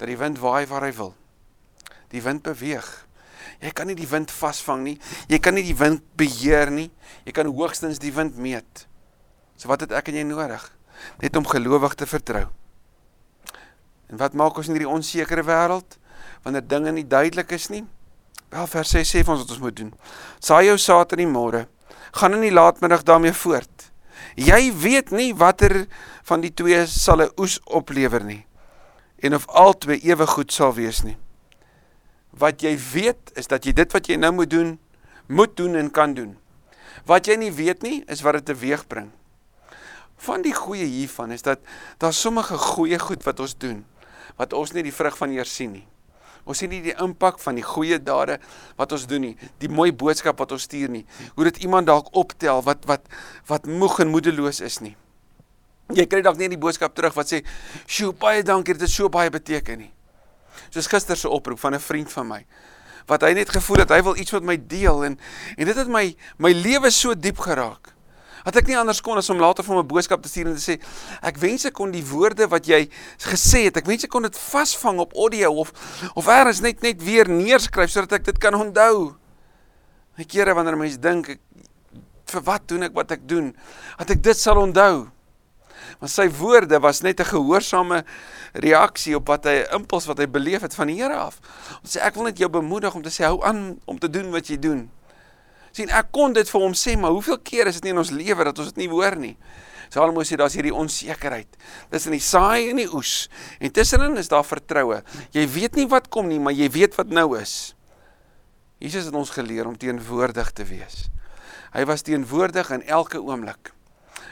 dat 0.00 0.10
die 0.10 0.18
wind 0.18 0.42
waai 0.42 0.66
waar 0.66 0.82
hy 0.82 0.96
wil 0.98 1.14
die 2.14 2.22
wind 2.24 2.44
beweeg. 2.46 2.86
Jy 3.62 3.70
kan 3.76 3.88
nie 3.90 3.96
die 3.98 4.08
wind 4.08 4.32
vasvang 4.32 4.82
nie. 4.86 4.94
Jy 5.30 5.38
kan 5.42 5.56
nie 5.56 5.64
die 5.66 5.76
wind 5.78 6.02
beheer 6.18 6.72
nie. 6.72 6.90
Jy 7.26 7.34
kan 7.36 7.50
hoogstens 7.50 8.00
die 8.02 8.12
wind 8.14 8.38
meet. 8.40 8.86
So 9.58 9.70
wat 9.70 9.84
het 9.84 9.94
ek 9.94 10.10
en 10.10 10.20
jy 10.20 10.24
nodig? 10.28 10.64
Net 11.22 11.36
om 11.36 11.46
gelowig 11.48 11.96
te 11.98 12.08
vertrou. 12.08 12.46
En 14.10 14.20
wat 14.20 14.36
maak 14.38 14.58
ons 14.58 14.70
in 14.70 14.76
hierdie 14.76 14.90
onsekere 14.90 15.44
wêreld 15.46 15.98
wanneer 16.44 16.64
dinge 16.68 16.92
nie 16.92 17.06
duidelik 17.08 17.54
is 17.56 17.70
nie? 17.72 17.84
Wel 18.52 18.66
vers 18.70 18.94
6 18.94 19.10
sê 19.14 19.22
vir 19.24 19.34
ons 19.34 19.44
wat 19.44 19.54
ons 19.56 19.62
moet 19.64 19.76
doen. 19.76 19.92
Saai 20.38 20.68
jou 20.68 20.78
saad 20.78 21.14
in 21.16 21.24
die 21.24 21.30
môre. 21.30 21.64
Gaan 22.14 22.36
in 22.36 22.44
die 22.46 22.54
laatmiddag 22.54 23.02
daarmee 23.08 23.34
voort. 23.34 23.90
Jy 24.38 24.72
weet 24.82 25.10
nie 25.14 25.32
watter 25.34 25.84
van 26.26 26.44
die 26.44 26.52
twee 26.54 26.86
sal 26.86 27.22
'n 27.22 27.32
oes 27.38 27.58
oplewer 27.64 28.22
nie 28.24 28.44
en 29.24 29.34
of 29.34 29.46
albei 29.48 29.98
ewe 30.04 30.26
goed 30.26 30.52
sal 30.52 30.74
wees 30.76 31.02
nie. 31.02 31.16
Wat 32.38 32.62
jy 32.62 32.74
weet 32.92 33.34
is 33.38 33.46
dat 33.50 33.64
jy 33.64 33.72
dit 33.72 33.92
wat 33.92 34.08
jy 34.10 34.16
nou 34.18 34.32
moet 34.32 34.50
doen, 34.50 34.78
moet 35.26 35.56
doen 35.56 35.76
en 35.78 35.90
kan 35.90 36.14
doen. 36.14 36.34
Wat 37.06 37.26
jy 37.26 37.36
nie 37.40 37.52
weet 37.52 37.82
nie, 37.82 38.02
is 38.10 38.22
wat 38.24 38.40
dit 38.40 38.52
teweegbring. 38.52 39.10
Van 40.24 40.42
die 40.42 40.54
goeie 40.54 40.86
hiervan 40.86 41.34
is 41.34 41.42
dat 41.42 41.60
daar 41.98 42.14
sommige 42.14 42.58
goeie 42.58 42.98
goed 42.98 43.24
wat 43.26 43.40
ons 43.40 43.56
doen 43.58 43.84
wat 44.40 44.54
ons 44.56 44.72
nie 44.74 44.82
die 44.86 44.94
vrug 44.94 45.16
van 45.18 45.30
eers 45.34 45.52
sien 45.54 45.74
nie. 45.76 45.84
Ons 46.44 46.60
sien 46.60 46.72
nie 46.72 46.82
die 46.84 46.94
impak 47.00 47.38
van 47.40 47.56
die 47.56 47.64
goeie 47.64 48.00
dade 48.02 48.38
wat 48.78 48.92
ons 48.92 49.06
doen 49.08 49.22
nie, 49.28 49.32
die 49.62 49.70
mooi 49.72 49.90
boodskap 49.94 50.40
wat 50.42 50.52
ons 50.56 50.66
stuur 50.68 50.92
nie. 50.92 51.04
Hoe 51.36 51.48
dit 51.48 51.62
iemand 51.64 51.88
dalk 51.88 52.10
optel 52.18 52.60
wat 52.66 52.84
wat 52.90 53.08
wat 53.48 53.68
moeg 53.70 54.00
en 54.04 54.12
moedeloos 54.12 54.60
is 54.64 54.80
nie. 54.84 54.94
Jy 55.94 56.06
kry 56.08 56.22
dalk 56.24 56.40
nie 56.40 56.50
die 56.52 56.60
boodskap 56.60 56.94
terug 56.96 57.14
wat 57.14 57.30
sê, 57.32 57.44
"Sjoe, 57.86 58.12
baie 58.12 58.42
dankie, 58.42 58.74
dit 58.74 58.82
het 58.82 58.90
so 58.90 59.08
baie 59.08 59.30
beteken 59.30 59.78
nie." 59.78 59.93
Soos 60.70 60.90
gister 60.90 61.16
se 61.16 61.28
oproep 61.28 61.60
van 61.60 61.74
'n 61.74 61.80
vriend 61.80 62.12
van 62.12 62.28
my 62.28 62.44
wat 63.06 63.24
hy 63.26 63.34
net 63.36 63.50
gevoel 63.52 63.84
het 63.84 63.92
hy 63.92 64.02
wil 64.04 64.16
iets 64.16 64.32
met 64.32 64.46
my 64.48 64.56
deel 64.56 65.04
en 65.04 65.18
en 65.56 65.68
dit 65.68 65.76
het 65.76 65.88
my 65.88 66.06
my 66.38 66.52
lewe 66.52 66.90
so 66.90 67.14
diep 67.14 67.38
geraak. 67.38 67.92
Dat 68.44 68.58
ek 68.60 68.68
nie 68.68 68.76
anders 68.76 69.00
kon 69.00 69.16
as 69.16 69.30
om 69.32 69.40
later 69.40 69.64
vir 69.64 69.78
my 69.78 69.84
boodskap 69.88 70.20
te 70.22 70.28
stuur 70.28 70.50
en 70.50 70.56
te 70.58 70.60
sê 70.60 70.76
ek 71.24 71.40
wens 71.40 71.64
ek 71.64 71.76
kon 71.76 71.92
die 71.92 72.04
woorde 72.04 72.48
wat 72.52 72.68
jy 72.68 72.82
gesê 73.24 73.66
het, 73.68 73.80
ek 73.80 73.88
wens 73.88 74.04
ek 74.04 74.12
kon 74.12 74.26
dit 74.26 74.36
vasvang 74.36 75.00
op 75.00 75.16
audio 75.16 75.52
of 75.64 75.72
of 76.14 76.28
eers 76.28 76.60
net 76.64 76.84
net 76.84 77.00
weer 77.04 77.28
neerskryf 77.28 77.92
sodat 77.92 78.20
ek 78.20 78.28
dit 78.32 78.40
kan 78.40 78.56
onthou. 78.56 79.14
My 80.18 80.24
kere 80.28 80.54
wanneer 80.54 80.76
mense 80.78 81.00
dink 81.00 81.32
ek 81.36 81.40
vir 82.34 82.44
wat 82.44 82.68
doen 82.68 82.88
ek 82.88 82.94
wat 82.96 83.12
ek 83.16 83.24
doen, 83.28 83.52
dat 83.98 84.12
ek 84.16 84.22
dit 84.24 84.38
sal 84.38 84.60
onthou. 84.60 85.08
Maar 86.00 86.08
sy 86.08 86.28
woorde 86.28 86.80
was 86.80 87.00
net 87.00 87.20
'n 87.20 87.24
gehoorsame 87.24 88.04
reaksie 88.52 89.16
op 89.16 89.26
wat 89.28 89.44
hy 89.44 89.64
impuls 89.72 90.06
wat 90.06 90.18
hy 90.18 90.26
beleef 90.26 90.62
het 90.62 90.74
van 90.74 90.86
die 90.86 91.02
Here 91.02 91.14
af. 91.14 91.40
Om 91.82 91.88
sê 91.88 92.00
ek 92.00 92.14
wil 92.14 92.24
net 92.24 92.38
jou 92.38 92.48
bemoedig 92.48 92.94
om 92.94 93.02
te 93.02 93.10
sê 93.10 93.24
hou 93.24 93.44
aan 93.44 93.78
om 93.84 93.98
te 93.98 94.10
doen 94.10 94.30
wat 94.30 94.46
jy 94.46 94.58
doen 94.58 94.90
sien 95.74 95.90
ek 95.90 96.12
kon 96.14 96.34
dit 96.34 96.48
vir 96.48 96.62
hom 96.62 96.74
sê, 96.78 96.94
maar 96.98 97.14
hoeveel 97.14 97.40
keer 97.42 97.68
is 97.70 97.80
dit 97.80 97.88
nie 97.88 97.94
in 97.96 98.02
ons 98.04 98.14
lewe 98.14 98.46
dat 98.46 98.58
ons 98.62 98.70
dit 98.70 98.84
nie 98.84 98.90
hoor 98.92 99.16
nie. 99.18 99.34
Salomo 99.92 100.22
sê 100.26 100.38
daar's 100.38 100.54
hierdie 100.56 100.74
onsekerheid. 100.74 101.58
Dis 101.92 102.06
in 102.08 102.14
die 102.16 102.22
saai 102.22 102.70
en 102.70 102.80
die 102.80 102.88
oes. 102.88 103.28
En 103.62 103.72
tussenin 103.74 104.16
is 104.18 104.30
daar 104.30 104.46
vertroue. 104.46 105.02
Jy 105.34 105.44
weet 105.54 105.78
nie 105.78 105.86
wat 105.90 106.08
kom 106.14 106.30
nie, 106.30 106.40
maar 106.42 106.54
jy 106.56 106.70
weet 106.72 106.96
wat 106.98 107.12
nou 107.14 107.34
is. 107.38 107.74
Jesus 108.82 109.08
het 109.10 109.18
ons 109.18 109.34
geleer 109.34 109.68
om 109.70 109.76
teenwoordig 109.78 110.50
te 110.56 110.66
wees. 110.66 111.08
Hy 111.74 111.84
was 111.90 112.06
teenwoordig 112.06 112.70
in 112.74 112.86
elke 112.86 113.22
oomblik. 113.22 113.72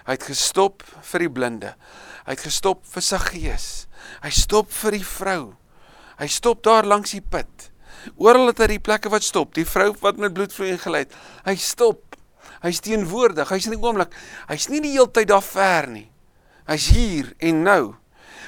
Hy 0.06 0.16
het 0.16 0.26
gestop 0.26 0.82
vir 1.12 1.26
die 1.26 1.32
blinde. 1.32 1.74
Hy 2.26 2.34
het 2.34 2.44
gestop 2.46 2.82
vir 2.90 3.04
sy 3.06 3.18
gees. 3.26 3.66
Hy 4.22 4.30
stop 4.34 4.70
vir 4.82 4.98
die 4.98 5.06
vrou. 5.06 5.42
Hy 6.18 6.28
stop 6.30 6.62
daar 6.66 6.86
langs 6.86 7.14
die 7.14 7.22
put. 7.22 7.68
Oral 8.18 8.50
het 8.50 8.62
hy 8.62 8.72
die 8.74 8.82
plekke 8.82 9.10
wat 9.12 9.24
stop, 9.26 9.52
die 9.54 9.66
vrou 9.68 9.92
wat 10.02 10.18
met 10.18 10.34
bloedvloei 10.34 10.72
ingelei 10.74 11.04
het. 11.04 11.14
Hy 11.46 11.54
stop. 11.60 12.16
Hy's 12.62 12.82
teenwoordig. 12.82 13.50
Hy's 13.50 13.66
in 13.68 13.76
die 13.76 13.82
oomblik. 13.82 14.14
Hy's 14.50 14.68
nie 14.70 14.82
die 14.82 14.94
hele 14.94 15.10
tyd 15.14 15.30
daar 15.30 15.44
ver 15.44 15.88
nie. 15.90 16.08
Hy's 16.70 16.88
hier 16.94 17.32
en 17.42 17.62
nou. 17.66 17.82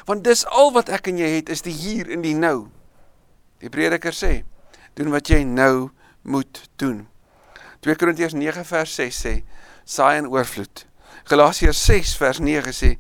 Want 0.06 0.25
dis 0.26 0.44
al 0.46 0.73
wat 0.75 0.90
ek 0.92 1.08
en 1.11 1.18
jy 1.23 1.30
het 1.38 1.50
is 1.50 1.64
die 1.66 1.75
hier 1.75 2.11
en 2.12 2.23
die 2.23 2.34
nou. 2.37 2.68
Die 3.62 3.70
prediker 3.73 4.14
sê, 4.14 4.42
doen 4.99 5.11
wat 5.14 5.30
jy 5.32 5.42
nou 5.49 5.90
moet 6.23 6.61
doen. 6.80 7.06
2 7.84 7.96
Korintiërs 8.00 8.37
9 8.37 8.64
vers 8.68 8.96
6 9.00 9.23
sê, 9.25 9.34
saai 9.84 10.18
in 10.20 10.28
oorvloed. 10.30 10.84
Galasiërs 11.24 11.84
6 11.88 12.16
vers 12.20 12.38
9 12.44 12.72
sê, 12.76 12.90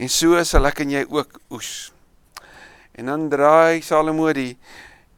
en 0.00 0.08
so 0.08 0.40
sal 0.48 0.64
ek 0.70 0.80
en 0.86 0.94
jy 0.94 1.02
ook 1.12 1.40
oes. 1.52 1.90
En 2.96 3.10
dan 3.10 3.26
draai 3.28 3.82
Salomo 3.84 4.30
die 4.32 4.54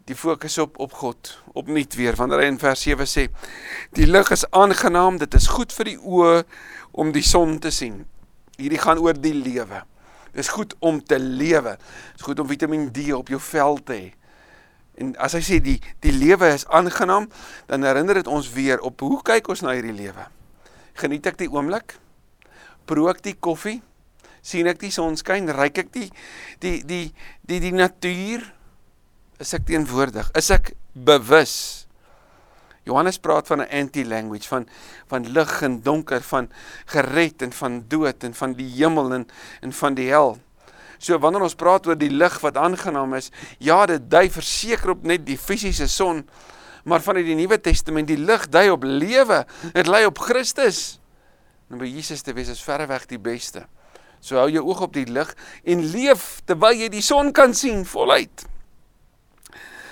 die 0.09 0.17
fokus 0.17 0.57
op 0.59 0.79
op 0.81 0.95
God 0.97 1.35
opnuut 1.53 1.95
weer 1.95 2.17
wanneer 2.17 2.41
hy 2.41 2.47
in 2.49 2.59
vers 2.59 2.81
7 2.87 3.05
sê 3.07 3.27
die 3.93 4.07
lig 4.09 4.31
is 4.33 4.47
aangenaam 4.57 5.19
dit 5.21 5.35
is 5.37 5.51
goed 5.53 5.75
vir 5.77 5.91
die 5.91 5.99
oë 6.01 6.31
om 6.99 7.13
die 7.13 7.23
son 7.23 7.59
te 7.63 7.71
sien. 7.71 8.01
Hierdie 8.57 8.81
gaan 8.81 8.99
oor 9.05 9.15
die 9.15 9.35
lewe. 9.37 9.85
Dis 10.35 10.51
goed 10.51 10.75
om 10.81 10.99
te 11.05 11.19
lewe. 11.21 11.77
Dis 12.17 12.25
goed 12.27 12.41
om 12.41 12.49
Vitamiin 12.49 12.89
D 12.91 13.13
op 13.15 13.29
jou 13.31 13.39
vel 13.53 13.79
te 13.85 14.01
hê. 14.01 14.11
En 14.99 15.13
as 15.23 15.37
hy 15.39 15.45
sê 15.45 15.61
die 15.63 15.77
die 16.03 16.17
lewe 16.17 16.51
is 16.57 16.67
aangenaam 16.67 17.29
dan 17.71 17.87
herinner 17.87 18.19
dit 18.19 18.27
ons 18.27 18.51
weer 18.57 18.83
op 18.83 19.07
hoe 19.07 19.23
kyk 19.23 19.53
ons 19.55 19.63
na 19.63 19.77
hierdie 19.77 19.95
lewe? 19.95 20.27
Geniet 20.99 21.31
ek 21.31 21.39
die 21.45 21.53
oomblik 21.53 22.01
proe 22.89 23.13
ek 23.13 23.23
die 23.27 23.37
koffie 23.37 23.79
sien 24.43 24.69
ek 24.71 24.81
die 24.81 24.93
son 24.95 25.19
skyn 25.21 25.51
ryk 25.53 25.83
ek 25.85 25.93
die 25.93 26.09
die 26.63 26.79
die 26.89 27.05
die 27.49 27.61
die 27.69 27.75
natuur 27.77 28.47
is 29.39 29.55
ek 29.55 29.69
teenwoordig? 29.69 30.33
Is 30.39 30.51
ek 30.51 30.73
bewus? 30.95 31.87
Johannes 32.89 33.21
praat 33.21 33.47
van 33.47 33.61
'n 33.61 33.71
anti-language 33.71 34.49
van 34.49 34.67
van 35.07 35.33
lig 35.33 35.63
en 35.63 35.83
donker, 35.83 36.23
van 36.23 36.49
gered 36.87 37.43
en 37.43 37.53
van 37.53 37.85
dood 37.89 38.25
en 38.25 38.35
van 38.35 38.53
die 38.55 38.69
hemel 38.81 39.13
en 39.15 39.27
en 39.61 39.73
van 39.73 39.95
die 39.95 40.09
hel. 40.09 40.39
So 40.99 41.19
wanneer 41.19 41.43
ons 41.43 41.55
praat 41.55 41.87
oor 41.87 41.99
die 41.99 42.11
lig 42.11 42.41
wat 42.41 42.57
aangenaam 42.57 43.15
is, 43.15 43.31
ja, 43.59 43.87
dit 43.87 44.11
dui 44.11 44.31
verseker 44.31 44.91
op 44.91 45.05
net 45.05 45.27
die 45.27 45.39
fisiese 45.39 45.87
son, 45.87 46.29
maar 46.85 47.01
vanuit 47.01 47.27
die 47.27 47.35
Nuwe 47.35 47.61
Testament, 47.61 48.09
die 48.09 48.19
lig 48.19 48.49
dui 48.49 48.71
op 48.71 48.83
lewe. 48.83 49.47
Dit 49.73 49.87
lei 49.87 50.07
op 50.07 50.19
Christus. 50.19 50.99
En 51.69 51.81
by 51.81 51.89
Jesus 51.89 52.23
te 52.25 52.33
wees 52.33 52.49
is 52.49 52.63
verreweg 52.65 53.07
die 53.11 53.21
beste. 53.21 53.67
So 54.21 54.41
hou 54.41 54.49
jou 54.51 54.65
oog 54.67 54.87
op 54.89 54.95
die 54.97 55.07
lig 55.07 55.31
en 55.69 55.85
leef 55.93 56.41
terwyl 56.49 56.77
jy 56.77 56.89
die 56.93 57.05
son 57.05 57.31
kan 57.37 57.55
sien 57.55 57.85
voluit. 57.87 58.47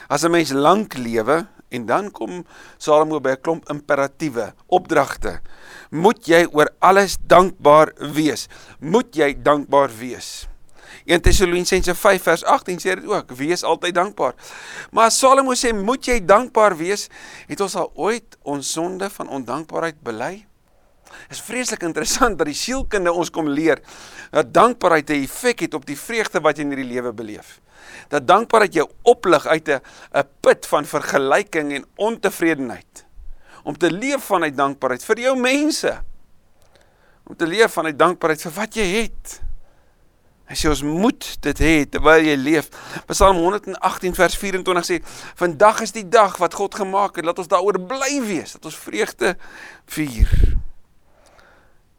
As 0.09 0.25
'n 0.25 0.31
mens 0.31 0.53
lank 0.53 0.95
lewe 0.95 1.47
en 1.71 1.87
dan 1.87 2.11
kom 2.11 2.45
Salomo 2.79 3.21
by 3.21 3.31
'n 3.31 3.43
klomp 3.43 3.71
imperatiewe 3.71 4.55
opdragte, 4.67 5.41
moet 5.91 6.27
jy 6.27 6.47
oor 6.53 6.71
alles 6.81 7.19
dankbaar 7.27 7.93
wees. 8.15 8.49
Moet 8.81 9.15
jy 9.17 9.35
dankbaar 9.43 9.91
wees. 9.99 10.49
1 11.05 11.21
Tessalonisense 11.21 11.95
5 11.95 12.23
vers 12.23 12.45
18 12.45 12.79
sê 12.79 12.95
dit 12.95 13.07
ook, 13.07 13.31
wees 13.31 13.62
altyd 13.62 13.95
dankbaar. 13.95 14.35
Maar 14.91 15.11
Salomo 15.11 15.55
sê 15.55 15.73
moet 15.75 16.07
jy 16.07 16.25
dankbaar 16.25 16.77
wees, 16.77 17.09
het 17.47 17.61
ons 17.61 17.77
al 17.77 17.91
ooit 17.95 18.37
ons 18.43 18.73
sonde 18.73 19.11
van 19.11 19.29
ondankbaarheid 19.29 20.03
bely? 20.03 20.47
Is 21.31 21.40
vreeslik 21.40 21.83
interessant 21.83 22.38
dat 22.38 22.46
die 22.46 22.55
sielkunde 22.55 23.12
ons 23.12 23.31
kom 23.31 23.48
leer 23.48 23.81
dat 24.31 24.52
dankbaarheid 24.52 25.11
'n 25.11 25.22
effek 25.22 25.61
het 25.61 25.74
op 25.74 25.87
die 25.87 25.98
vreugde 25.98 26.40
wat 26.40 26.57
jy 26.57 26.62
in 26.62 26.70
hierdie 26.70 26.92
lewe 26.94 27.12
beleef 27.12 27.61
dat 28.09 28.26
dankbaarheid 28.26 28.74
jou 28.74 28.88
oplig 29.02 29.46
uit 29.46 29.68
'n 29.68 29.81
'n 30.12 30.29
put 30.40 30.66
van 30.66 30.85
vergelyking 30.85 31.72
en 31.72 31.85
ontevredenheid. 31.94 33.05
Om 33.62 33.79
te 33.79 33.90
leef 33.90 34.24
vanuit 34.24 34.57
dankbaarheid 34.57 35.05
vir 35.05 35.18
jou 35.18 35.38
mense. 35.38 36.02
Om 37.24 37.37
te 37.37 37.46
leef 37.46 37.72
vanuit 37.72 37.98
dankbaarheid 37.98 38.42
vir 38.42 38.52
wat 38.52 38.74
jy 38.74 38.87
het. 39.02 39.40
Hy 40.46 40.55
sê 40.55 40.68
ons 40.68 40.83
moet 40.83 41.37
dit 41.40 41.59
hê 41.59 41.88
terwyl 41.90 42.22
jy 42.22 42.37
leef. 42.37 42.68
Psalm 43.07 43.37
118 43.37 44.14
vers 44.14 44.37
24 44.37 44.85
sê: 44.85 45.02
"Vandag 45.35 45.81
is 45.81 45.92
die 45.92 46.09
dag 46.09 46.37
wat 46.37 46.55
God 46.55 46.74
gemaak 46.74 47.16
het, 47.16 47.24
laat 47.24 47.38
ons 47.38 47.48
daaroor 47.48 47.81
bly 47.81 48.22
wees, 48.22 48.52
dat 48.52 48.64
ons 48.64 48.76
vreugde 48.76 49.37
vier." 49.87 50.57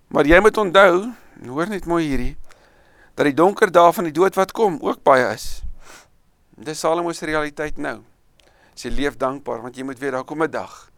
Maar 0.08 0.26
jy 0.26 0.40
moet 0.40 0.58
onthou, 0.58 1.14
hoor 1.48 1.70
net 1.70 1.86
mooi 1.86 2.06
hierdie, 2.08 2.36
dat 3.16 3.26
die 3.26 3.36
donker 3.36 3.72
dae 3.72 3.94
van 3.94 4.08
die 4.08 4.16
dood 4.16 4.36
wat 4.36 4.52
kom 4.52 4.78
ook 4.82 5.04
baie 5.04 5.34
is. 5.34 5.64
Dis 6.58 6.80
Salomo 6.80 7.12
se 7.14 7.26
realiteit 7.26 7.78
nou. 7.78 8.02
Sy 8.78 8.90
leef 8.90 9.18
dankbaar 9.18 9.62
want 9.62 9.78
jy 9.78 9.84
moet 9.84 10.00
weet 10.00 10.12
daar 10.12 10.24
kom 10.24 10.44
'n 10.44 10.52
dag 10.52 10.92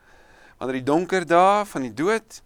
wanneer 0.59 0.81
die 0.81 0.87
donker 0.91 1.25
dae 1.25 1.65
van 1.65 1.87
die 1.87 1.93
dood 1.95 2.41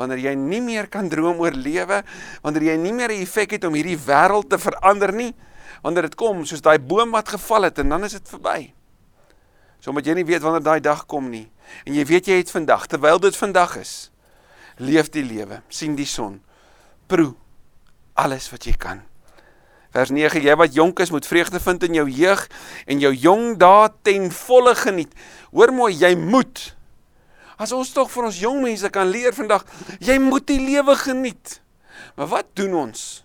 wanneer 0.00 0.22
jy 0.24 0.32
nie 0.34 0.60
meer 0.64 0.88
kan 0.88 1.08
droom 1.12 1.40
oor 1.44 1.52
lewe, 1.52 2.00
wanneer 2.42 2.72
jy 2.72 2.76
nie 2.80 2.92
meer 2.92 3.12
'n 3.12 3.22
effek 3.22 3.52
het 3.52 3.64
om 3.64 3.74
hierdie 3.74 3.98
wêreld 3.98 4.48
te 4.48 4.58
verander 4.58 5.12
nie, 5.12 5.34
wanneer 5.82 6.02
dit 6.02 6.14
kom 6.14 6.44
soos 6.46 6.62
daai 6.62 6.78
boom 6.78 7.10
wat 7.12 7.28
geval 7.28 7.62
het 7.62 7.78
en 7.78 7.88
dan 7.88 8.04
is 8.04 8.12
dit 8.12 8.28
verby. 8.28 8.72
So 9.80 9.90
omdat 9.90 10.06
jy 10.06 10.14
nie 10.14 10.24
weet 10.24 10.42
wanneer 10.42 10.62
daai 10.62 10.80
dag 10.80 11.06
kom 11.06 11.30
nie 11.30 11.50
en 11.84 11.94
jy 11.94 12.04
weet 12.04 12.26
jy 12.26 12.36
het 12.36 12.50
vandag 12.50 12.86
terwyl 12.86 13.18
dit 13.18 13.36
vandag 13.36 13.76
is, 13.76 14.10
leef 14.76 15.10
die 15.12 15.24
lewe, 15.26 15.62
sien 15.68 15.96
die 15.96 16.08
son, 16.08 16.40
proe 17.10 17.34
alles 18.14 18.48
wat 18.52 18.66
jy 18.68 18.76
kan. 18.78 19.02
Vers 19.92 20.12
9: 20.14 20.40
Jy 20.40 20.54
wat 20.56 20.74
jonk 20.74 21.02
is, 21.04 21.10
moet 21.12 21.26
vreugde 21.28 21.60
vind 21.60 21.82
in 21.84 21.98
jou 22.00 22.06
jeug 22.08 22.46
en 22.88 23.00
jou 23.02 23.12
jong 23.12 23.58
dae 23.60 23.90
ten 24.02 24.30
volle 24.32 24.72
geniet. 24.78 25.12
Hoor 25.52 25.72
mooi, 25.76 25.92
jy 25.92 26.14
moet. 26.16 26.70
As 27.60 27.74
ons 27.76 27.92
tog 27.92 28.08
vir 28.10 28.30
ons 28.30 28.38
jong 28.40 28.62
mense 28.64 28.88
kan 28.90 29.10
leer 29.12 29.36
vandag, 29.36 29.66
jy 30.00 30.16
moet 30.22 30.46
die 30.48 30.60
lewe 30.62 30.96
geniet. 30.96 31.60
Maar 32.16 32.30
wat 32.32 32.48
doen 32.56 32.74
ons? 32.86 33.22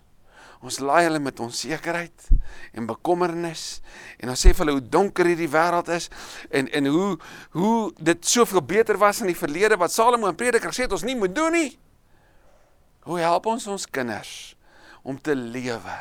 Ons 0.65 0.80
laai 0.82 1.04
hulle 1.06 1.22
met 1.22 1.39
onsekerheid 1.39 2.28
en 2.74 2.88
bekommernis 2.89 3.80
en 4.17 4.32
ons 4.34 4.41
sê 4.41 4.54
vir 4.54 4.63
hulle 4.63 4.78
hoe 4.80 4.89
donker 4.98 5.30
hierdie 5.30 5.50
wêreld 5.54 5.91
is 5.93 6.10
en 6.50 6.70
en 6.74 6.89
hoe 6.89 7.12
hoe 7.58 7.78
dit 8.02 8.26
soveel 8.26 8.63
beter 8.65 8.98
was 8.98 9.22
in 9.22 9.30
die 9.30 9.38
verlede 9.38 9.78
wat 9.78 9.93
Salomo 9.93 10.32
in 10.32 10.39
Prediker 10.39 10.74
sê 10.74 10.88
het 10.88 10.96
ons 10.98 11.06
nie 11.06 11.17
moet 11.20 11.36
doen 11.36 11.54
nie. 11.54 11.72
Hoe 13.08 13.22
help 13.22 13.46
ons 13.54 13.67
ons 13.72 13.86
kinders 13.88 14.56
om 15.04 15.20
te 15.22 15.36
lewe? 15.36 15.98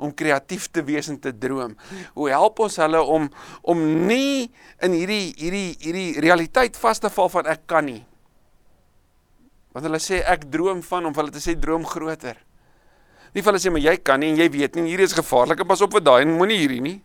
om 0.00 0.12
kreatief 0.16 0.70
te 0.72 0.82
wees 0.84 1.10
en 1.12 1.18
te 1.20 1.32
droom. 1.36 1.76
Hoe 2.16 2.30
help 2.32 2.62
ons 2.64 2.78
hulle 2.80 3.00
om 3.04 3.28
om 3.68 3.80
nie 4.08 4.48
in 4.82 4.96
hierdie 4.96 5.34
hierdie 5.36 5.74
hierdie 5.82 6.20
realiteit 6.24 6.78
vas 6.80 7.02
te 7.02 7.10
val 7.12 7.28
van 7.36 7.50
ek 7.52 7.66
kan 7.70 7.86
nie. 7.86 8.00
Want 9.74 9.86
hulle 9.86 10.00
sê 10.02 10.22
ek 10.26 10.48
droom 10.50 10.80
van 10.86 11.10
om 11.10 11.16
hulle 11.20 11.34
te 11.34 11.42
sê 11.42 11.54
droom 11.58 11.84
groter. 11.86 12.40
Nie 13.34 13.42
vir 13.42 13.52
hulle 13.52 13.62
sê 13.62 13.70
maar 13.70 13.84
jy 13.84 13.96
kan 14.02 14.20
nie 14.20 14.32
en 14.32 14.40
jy 14.40 14.48
weet 14.50 14.74
nie 14.76 14.90
hierdie 14.90 15.06
is 15.06 15.14
gevaarlik. 15.14 15.62
Pas 15.68 15.84
op 15.84 15.94
vir 15.94 16.02
daai 16.02 16.22
en 16.24 16.34
moenie 16.38 16.58
hierdie 16.58 16.82
nie. 16.82 16.96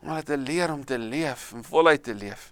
Maar 0.00 0.20
hulle 0.20 0.28
te 0.30 0.38
leer 0.40 0.72
om 0.72 0.84
te 0.84 0.98
leef 0.98 1.50
en 1.56 1.64
voluit 1.66 2.02
te 2.02 2.14
leef. 2.16 2.50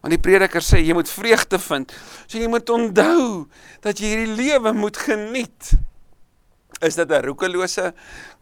Want 0.00 0.14
die 0.14 0.22
prediker 0.22 0.64
sê 0.64 0.80
jy 0.80 0.96
moet 0.96 1.10
vreugde 1.12 1.60
vind. 1.62 1.94
So 2.26 2.40
jy 2.40 2.48
moet 2.50 2.70
onthou 2.72 3.46
dat 3.84 4.00
jy 4.00 4.14
hierdie 4.14 4.38
lewe 4.40 4.72
moet 4.74 4.98
geniet. 4.98 5.74
Is 6.80 6.96
dit 6.96 7.10
'n 7.10 7.22
roekelose 7.26 7.92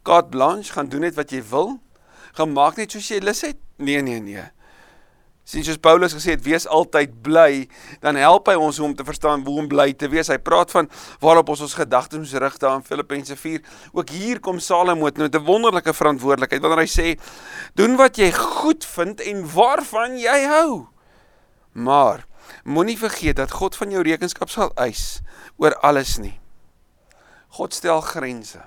carte 0.02 0.30
blanche 0.30 0.72
gaan 0.72 0.88
doen 0.88 1.00
net 1.00 1.14
wat 1.14 1.30
jy 1.30 1.42
wil? 1.50 1.80
Gaan 2.32 2.52
maak 2.52 2.76
net 2.76 2.92
soos 2.92 3.08
jy 3.08 3.18
lus 3.18 3.42
het? 3.42 3.56
Nee 3.76 4.00
nee 4.02 4.20
nee. 4.20 4.44
Sien 5.48 5.64
soos 5.64 5.78
Paulus 5.80 6.12
gesê 6.12 6.34
het, 6.34 6.42
wees 6.44 6.66
altyd 6.68 7.14
bly, 7.24 7.62
dan 8.02 8.18
help 8.20 8.50
hy 8.50 8.54
ons 8.60 8.76
om 8.84 8.92
te 8.92 9.04
verstaan 9.06 9.40
hoe 9.46 9.54
om 9.62 9.68
bly 9.70 9.94
te 9.96 10.10
wees. 10.12 10.28
Hy 10.28 10.36
praat 10.44 10.74
van 10.74 10.90
waarop 11.22 11.48
ons 11.54 11.62
ons 11.64 11.76
gedagtes 11.78 12.20
moet 12.20 12.42
rig 12.44 12.58
daar 12.60 12.74
in 12.76 12.84
Filippense 12.84 13.32
4. 13.32 13.62
Ook 13.96 14.12
hier 14.12 14.42
kom 14.44 14.58
Salomo 14.60 15.08
met 15.08 15.34
'n 15.34 15.44
wonderlike 15.46 15.94
verantwoordelikheid 15.96 16.60
wanneer 16.60 16.84
hy 16.84 16.90
sê: 16.92 17.16
"Doen 17.74 17.96
wat 17.96 18.18
jy 18.18 18.30
goed 18.32 18.84
vind 18.84 19.20
en 19.20 19.48
waarvan 19.54 20.18
jy 20.18 20.44
hou." 20.44 20.86
Maar 21.72 22.26
moenie 22.64 22.98
vergeet 22.98 23.36
dat 23.36 23.50
God 23.50 23.76
van 23.76 23.90
jou 23.90 24.02
rekenskap 24.02 24.50
sal 24.50 24.70
eis 24.76 25.22
oor 25.56 25.74
alles 25.80 26.18
nie. 26.18 26.40
God 27.48 27.74
stel 27.74 28.00
grense. 28.00 28.60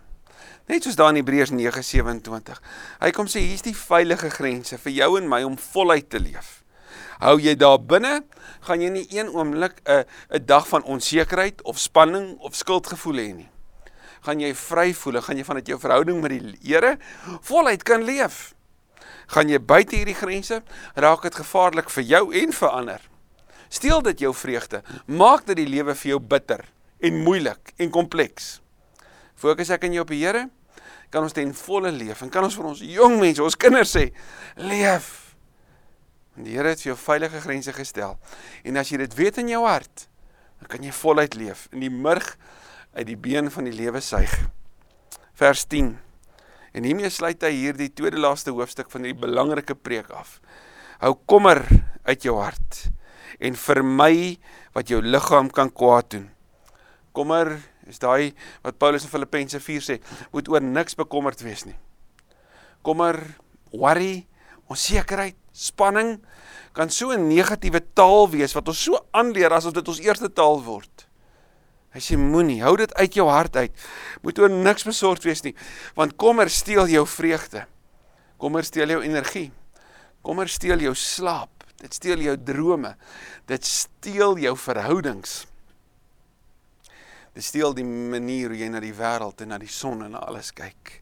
Net 0.67 0.83
soos 0.83 0.95
daar 0.95 1.09
in 1.09 1.15
Hebreërs 1.15 1.51
9:27. 1.51 2.59
Hy 2.99 3.11
kom 3.11 3.27
sê 3.27 3.39
hier's 3.39 3.61
die 3.61 3.75
veilige 3.75 4.29
grense 4.29 4.77
vir 4.77 4.91
jou 4.91 5.17
en 5.17 5.29
my 5.29 5.43
om 5.43 5.57
voluit 5.57 6.09
te 6.09 6.19
leef 6.19 6.60
hou 7.21 7.37
jy 7.41 7.53
daar 7.59 7.79
binne, 7.79 8.21
gaan 8.65 8.81
jy 8.81 8.89
nie 8.93 9.05
een 9.09 9.29
oomblik 9.29 9.81
'n 9.85 10.05
'n 10.33 10.45
dag 10.45 10.67
van 10.67 10.83
onsekerheid 10.83 11.61
of 11.61 11.79
spanning 11.79 12.37
of 12.39 12.55
skuldgevoel 12.55 13.17
hê 13.17 13.33
nie. 13.35 13.49
Gaan 14.21 14.39
jy 14.39 14.53
vry 14.55 14.93
voel, 14.93 15.21
gaan 15.21 15.37
jy 15.37 15.43
vanuit 15.43 15.67
jou 15.67 15.79
verhouding 15.79 16.21
met 16.21 16.31
die 16.31 16.57
Here 16.61 16.97
voluit 17.41 17.83
kan 17.83 18.03
leef. 18.03 18.53
Gaan 19.27 19.49
jy 19.49 19.59
buite 19.59 19.95
hierdie 19.95 20.15
grense, 20.15 20.63
raak 20.95 21.21
dit 21.21 21.35
gevaarlik 21.35 21.89
vir 21.89 22.03
jou 22.03 22.33
en 22.33 22.53
vir 22.53 22.69
ander. 22.69 23.01
Steel 23.69 24.01
dit 24.01 24.19
jou 24.19 24.33
vreugde, 24.33 24.83
maak 25.05 25.45
dit 25.45 25.55
die 25.55 25.67
lewe 25.67 25.95
vir 25.95 26.09
jou 26.09 26.19
bitter 26.19 26.65
en 26.99 27.23
moeilik 27.23 27.73
en 27.77 27.89
kompleks. 27.89 28.61
Fokus 29.35 29.69
ek 29.69 29.83
in 29.83 29.93
jou 29.93 30.01
op 30.01 30.09
die 30.09 30.25
Here, 30.25 30.49
kan 31.09 31.23
ons 31.23 31.33
ten 31.33 31.53
volle 31.53 31.91
leef 31.91 32.21
en 32.21 32.29
kan 32.29 32.43
ons 32.43 32.55
vir 32.55 32.65
ons 32.65 32.79
jong 32.79 33.19
mense, 33.19 33.43
ons 33.43 33.55
kinders 33.55 33.95
sê, 33.95 34.11
leef 34.55 35.30
En 36.37 36.47
die 36.47 36.55
Here 36.55 36.71
het 36.71 36.81
vir 36.83 36.93
jou 36.93 36.97
veilige 36.99 37.41
grense 37.43 37.73
gestel. 37.75 38.15
En 38.63 38.79
as 38.79 38.91
jy 38.91 39.01
dit 39.01 39.17
weet 39.19 39.41
in 39.41 39.51
jou 39.51 39.65
hart, 39.65 40.07
dan 40.61 40.71
kan 40.71 40.85
jy 40.85 40.93
voluit 40.95 41.35
leef 41.35 41.67
in 41.73 41.83
die 41.83 41.91
murg 41.91 42.35
uit 42.93 43.07
die 43.07 43.17
been 43.19 43.51
van 43.51 43.67
die 43.67 43.75
lewe 43.75 44.01
suig. 44.03 44.31
Vers 45.39 45.65
10. 45.65 45.95
En 46.71 46.87
hiermee 46.87 47.09
sluit 47.11 47.41
hy 47.43 47.51
hierdie 47.55 47.89
tweede 47.91 48.21
laaste 48.21 48.53
hoofstuk 48.55 48.91
van 48.93 49.03
hierdie 49.03 49.21
belangrike 49.25 49.75
preek 49.75 50.11
af. 50.15 50.39
Hou 51.01 51.15
kommer 51.25 51.63
uit 52.05 52.23
jou 52.23 52.37
hart 52.39 52.85
en 53.41 53.57
vermy 53.57 54.37
wat 54.75 54.91
jou 54.91 55.01
liggaam 55.01 55.49
kan 55.51 55.71
kwaad 55.73 56.11
doen. 56.13 56.29
Kommer 57.11 57.57
is 57.89 57.99
daai 57.99 58.31
wat 58.63 58.77
Paulus 58.79 59.07
in 59.07 59.11
Filippense 59.11 59.59
4 59.59 59.83
sê, 59.83 59.97
moet 60.31 60.47
oor 60.51 60.63
niks 60.63 60.95
bekommerd 60.99 61.41
wees 61.43 61.65
nie. 61.67 61.75
Kommer, 62.85 63.17
worry, 63.73 64.27
onsekerheid, 64.71 65.40
spanning 65.51 66.19
kan 66.73 66.89
so 66.89 67.11
'n 67.11 67.27
negatiewe 67.27 67.81
taal 67.93 68.29
wees 68.29 68.53
wat 68.53 68.67
ons 68.67 68.83
so 68.83 68.99
aanleer 69.11 69.53
asof 69.53 69.73
dit 69.73 69.87
ons 69.87 69.99
eerste 69.99 70.29
taal 70.33 70.63
word. 70.63 71.07
Hy 71.91 71.99
sê 71.99 72.15
moenie, 72.15 72.61
hou 72.63 72.77
dit 72.77 72.93
uit 72.93 73.13
jou 73.13 73.27
hart 73.27 73.55
uit. 73.55 73.71
Moet 74.23 74.39
oor 74.39 74.49
niks 74.49 74.83
besorgd 74.83 75.23
wees 75.23 75.43
nie, 75.43 75.55
want 75.95 76.15
kommer 76.15 76.49
steel 76.49 76.87
jou 76.87 77.05
vreugde. 77.07 77.65
Kommer 78.37 78.63
steel 78.63 78.87
jou 78.87 79.01
energie. 79.03 79.51
Kommer 80.21 80.47
steel 80.47 80.79
jou 80.79 80.95
slaap. 80.95 81.49
Dit 81.81 81.93
steel 81.93 82.19
jou 82.19 82.37
drome. 82.37 82.95
Dit 83.45 83.65
steel 83.65 84.37
jou 84.37 84.57
verhoudings. 84.57 85.45
Dit 87.33 87.43
steel 87.43 87.73
die 87.73 87.85
manier 87.85 88.49
hoe 88.49 88.57
jy 88.57 88.69
na 88.69 88.79
die 88.79 88.93
wêreld 88.93 89.41
en 89.41 89.47
na 89.53 89.57
die 89.57 89.71
son 89.71 90.03
en 90.03 90.11
na 90.11 90.19
alles 90.19 90.51
kyk. 90.51 91.00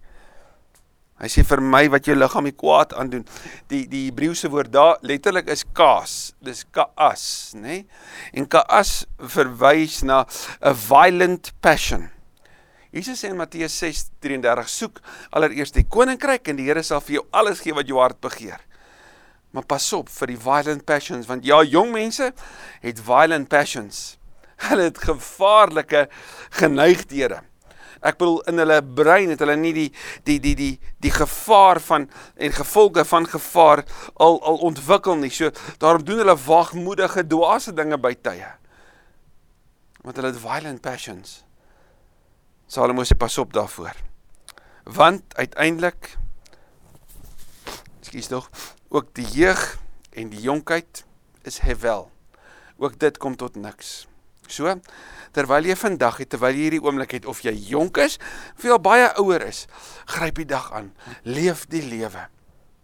Hy 1.20 1.28
sê 1.28 1.44
vir 1.44 1.60
my 1.60 1.82
wat 1.92 2.08
jou 2.08 2.16
liggaam 2.16 2.48
die 2.48 2.56
kwaad 2.56 2.94
aandoen. 2.96 3.26
Die 3.72 3.84
die 3.92 4.06
Hebreëse 4.08 4.48
woord 4.52 4.72
daar 4.72 5.02
letterlik 5.04 5.50
is 5.52 5.66
kaas. 5.76 6.32
Dis 6.40 6.64
kaas, 6.72 7.52
nê? 7.56 7.82
Nee? 7.82 7.82
En 8.40 8.48
kaas 8.48 9.04
verwys 9.20 10.00
na 10.04 10.26
'n 10.62 10.76
violent 10.76 11.52
passion. 11.62 12.10
Jesus 12.92 13.20
sê 13.22 13.30
in 13.30 13.38
Matteus 13.38 13.76
6:33 13.84 14.70
soek 14.70 15.02
allereerst 15.32 15.76
die 15.76 15.84
koninkryk 15.84 16.48
en 16.48 16.56
die 16.56 16.66
Here 16.66 16.84
sal 16.84 17.02
vir 17.02 17.20
jou 17.20 17.26
alles 17.32 17.60
gee 17.60 17.74
wat 17.74 17.88
jou 17.88 18.00
hart 18.00 18.22
begeer. 18.22 18.60
Maar 19.52 19.66
pas 19.66 19.94
op 19.94 20.10
vir 20.10 20.28
die 20.28 20.38
violent 20.38 20.86
passions 20.86 21.28
want 21.28 21.46
ja, 21.46 21.62
jong 21.64 21.92
mense 21.92 22.34
het 22.82 23.00
violent 23.00 23.50
passions. 23.50 24.18
Hulle 24.70 24.84
het 24.84 24.98
gevaarlike 24.98 26.08
geneigthede 26.50 27.44
ek 28.02 28.20
bedoel 28.20 28.40
in 28.52 28.62
hulle 28.64 28.80
brein 28.84 29.34
het 29.34 29.42
hulle 29.44 29.56
nie 29.60 29.74
die 29.76 29.88
die 30.28 30.38
die 30.44 30.56
die 30.56 30.74
die 31.04 31.12
gevaar 31.12 31.82
van 31.84 32.08
en 32.36 32.56
gevolge 32.56 33.06
van 33.06 33.28
gevaar 33.28 33.84
al 34.16 34.40
al 34.44 34.62
ontwikkel 34.70 35.20
nie. 35.20 35.32
So 35.34 35.52
daarom 35.78 36.06
doen 36.06 36.24
hulle 36.24 36.38
wagmoedige 36.46 37.28
dwaase 37.28 37.74
dinge 37.74 37.98
by 37.98 38.16
tye. 38.22 38.56
Want 40.04 40.16
hulle 40.16 40.32
het 40.32 40.42
violent 40.42 40.82
passions. 40.82 41.44
Salomo 42.70 43.04
sê 43.04 43.18
pas 43.18 43.38
op 43.38 43.54
daarvoor. 43.54 43.96
Want 44.84 45.36
uiteindelik 45.36 46.18
Ekskuus 48.10 48.28
tog, 48.28 48.50
ook 48.90 49.12
die 49.14 49.28
jeug 49.28 49.78
en 50.18 50.32
die 50.32 50.40
jonkheid 50.42 51.04
is 51.46 51.60
hevel. 51.62 52.08
Ook 52.78 52.96
dit 53.00 53.18
kom 53.22 53.36
tot 53.38 53.56
niks. 53.56 54.08
So, 54.50 54.74
terwyl 55.36 55.68
jy 55.70 55.76
vandag 55.78 56.18
het, 56.24 56.32
terwyl 56.34 56.58
jy 56.58 56.66
hierdie 56.68 56.82
oomblik 56.82 57.14
het 57.20 57.28
of 57.30 57.44
jy 57.46 57.54
jonk 57.70 58.00
is 58.02 58.18
of 58.58 58.66
jy 58.66 58.74
al 58.74 58.82
baie 58.82 59.08
ouer 59.22 59.46
is, 59.46 59.68
gryp 60.10 60.42
die 60.42 60.48
dag 60.50 60.72
aan. 60.74 60.92
Leef 61.24 61.68
die 61.70 61.84
lewe. 61.86 62.26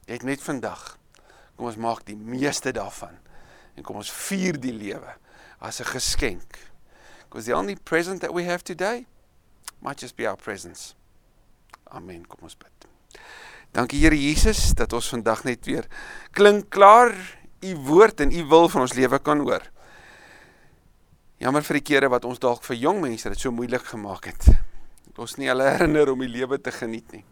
Jy 0.06 0.19
het 0.19 0.28
net 0.28 0.43
vandag. 0.45 0.84
Kom 1.56 1.69
ons 1.71 1.80
maak 1.82 2.04
die 2.06 2.17
meeste 2.17 2.73
daarvan 2.75 3.17
en 3.75 3.84
kom 3.84 3.97
ons 3.99 4.12
vier 4.12 4.56
die 4.62 4.73
lewe 4.75 5.17
as 5.60 5.82
'n 5.82 5.89
geskenk. 5.89 6.60
Because 7.23 7.45
the 7.45 7.56
only 7.58 7.75
present 7.75 8.21
that 8.21 8.34
we 8.34 8.43
have 8.45 8.63
today 8.63 9.06
might 9.82 9.99
just 9.99 10.15
be 10.15 10.28
our 10.28 10.38
presence. 10.38 10.93
Amen. 11.91 12.25
Kom 12.28 12.39
ons 12.43 12.56
bid. 12.56 12.88
Dankie 13.71 13.99
Here 13.99 14.15
Jesus 14.15 14.73
dat 14.73 14.93
ons 14.93 15.10
vandag 15.10 15.43
net 15.43 15.65
weer 15.65 15.86
klink 16.32 16.69
klaar 16.69 17.12
u 17.60 17.75
woord 17.75 18.19
en 18.19 18.32
u 18.32 18.45
wil 18.45 18.69
van 18.69 18.82
ons 18.82 18.93
lewe 18.93 19.19
kan 19.19 19.39
hoor. 19.39 19.62
Jammer 21.41 21.65
vir 21.67 21.82
die 21.82 21.84
kere 21.84 22.10
wat 22.12 22.26
ons 22.28 22.39
dalk 22.39 22.63
vir 22.63 22.78
jong 22.80 23.02
mense 23.04 23.30
dit 23.32 23.41
so 23.41 23.52
moeilik 23.52 23.84
gemaak 23.89 24.30
het. 24.32 24.45
Dat 25.10 25.19
ons 25.26 25.36
nie 25.39 25.50
hulle 25.52 25.67
herinner 25.67 26.13
om 26.13 26.24
die 26.24 26.32
lewe 26.32 26.60
te 26.63 26.71
geniet 26.71 27.12
nie. 27.12 27.26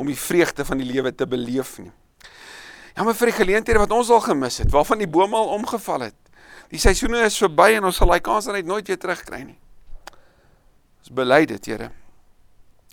Om 0.00 0.08
die 0.08 0.18
vreugde 0.18 0.64
van 0.64 0.80
die 0.80 0.88
lewe 0.88 1.12
te 1.12 1.28
beleef 1.28 1.76
nie. 1.82 1.92
Jammer 2.96 3.16
vir 3.18 3.30
die 3.30 3.36
geleenthede 3.36 3.82
wat 3.82 3.92
ons 3.92 4.10
al 4.14 4.22
gemis 4.24 4.62
het, 4.62 4.70
waarvan 4.72 5.02
die 5.02 5.10
bome 5.10 5.36
al 5.36 5.52
omgeval 5.58 6.06
het. 6.06 6.16
Die 6.72 6.80
seisoene 6.80 7.20
is 7.26 7.36
verby 7.42 7.74
en 7.76 7.90
ons 7.90 8.00
sal 8.00 8.08
daai 8.08 8.22
kans 8.24 8.48
net 8.48 8.66
nooit 8.66 8.88
weer 8.88 8.98
terugkry 8.98 9.42
nie. 9.44 9.58
Ons 11.04 11.12
bely 11.12 11.44
dit, 11.50 11.68
Here. 11.68 11.90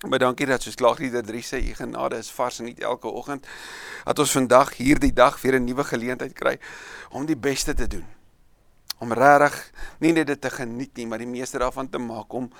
Maar 0.01 0.19
dankie 0.19 0.49
dat 0.49 0.65
soos 0.65 0.75
Klaaglieder 0.75 1.23
3 1.23 1.43
sê, 1.45 1.61
u 1.61 1.75
genade 1.77 2.17
is 2.19 2.31
vars 2.33 2.59
en 2.59 2.67
nie 2.67 2.75
elke 2.81 3.07
oggend 3.07 3.45
dat 4.03 4.19
ons 4.19 4.33
vandag 4.33 4.73
hierdie 4.81 5.13
dag 5.13 5.37
weer 5.41 5.59
'n 5.59 5.63
nuwe 5.63 5.85
geleentheid 5.85 6.33
kry 6.33 6.57
om 7.11 7.25
die 7.25 7.37
beste 7.37 7.73
te 7.73 7.87
doen 7.87 8.07
om 9.01 9.13
regtig 9.17 9.57
nie 10.03 10.13
net 10.13 10.29
dit 10.29 10.41
te 10.41 10.51
geniet 10.53 10.93
nie, 10.97 11.07
maar 11.09 11.21
die 11.21 11.29
meeste 11.29 11.59
daarvan 11.61 11.89
te 11.89 12.01
maak 12.01 12.33
om 12.33 12.51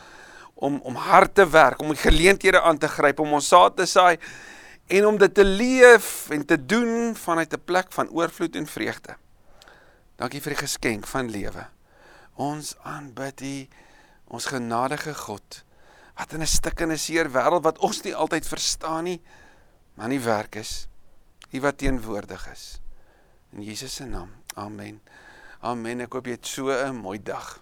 om 0.61 0.77
om 0.85 0.95
hard 0.95 1.33
te 1.35 1.45
werk, 1.49 1.81
om 1.81 1.95
geleenthede 1.97 2.61
aan 2.61 2.77
te 2.77 2.87
gryp, 2.87 3.19
om 3.19 3.33
ons 3.33 3.47
saad 3.47 3.77
te 3.77 3.85
saai 3.89 4.17
en 4.91 5.07
om 5.07 5.17
dit 5.17 5.33
te 5.33 5.45
leef 5.45 6.29
en 6.29 6.45
te 6.45 6.57
doen 6.57 7.15
vanuit 7.15 7.53
'n 7.53 7.65
plek 7.65 7.91
van 7.91 8.09
oorvloed 8.09 8.55
en 8.55 8.67
vreugde. 8.67 9.15
Dankie 10.15 10.41
vir 10.41 10.53
die 10.53 10.65
geskenk 10.67 11.07
van 11.07 11.29
lewe. 11.29 11.65
Ons 12.35 12.75
aanbid 12.83 13.41
U, 13.41 13.67
ons 14.27 14.45
genadige 14.45 15.13
God. 15.13 15.63
wat 16.21 16.33
in 16.33 16.41
'n 16.41 16.47
stikkende 16.47 16.97
seer 16.97 17.31
wêreld 17.31 17.63
wat 17.63 17.77
ons 17.77 18.01
nie 18.01 18.15
altyd 18.15 18.47
verstaan 18.47 19.03
nie, 19.03 19.21
maar 19.93 20.07
nie 20.07 20.19
werk 20.19 20.55
is. 20.55 20.87
U 21.51 21.59
wat 21.59 21.77
teenwoordig 21.77 22.51
is. 22.51 22.81
In 23.51 23.63
Jesus 23.63 23.95
se 23.95 24.05
naam. 24.05 24.29
Amen. 24.53 25.01
Amen. 25.61 25.99
Ek 26.01 26.15
hoop 26.17 26.25
jy 26.25 26.33
het 26.39 26.47
so 26.49 26.73
'n 26.73 26.95
mooi 27.03 27.19
dag. 27.21 27.61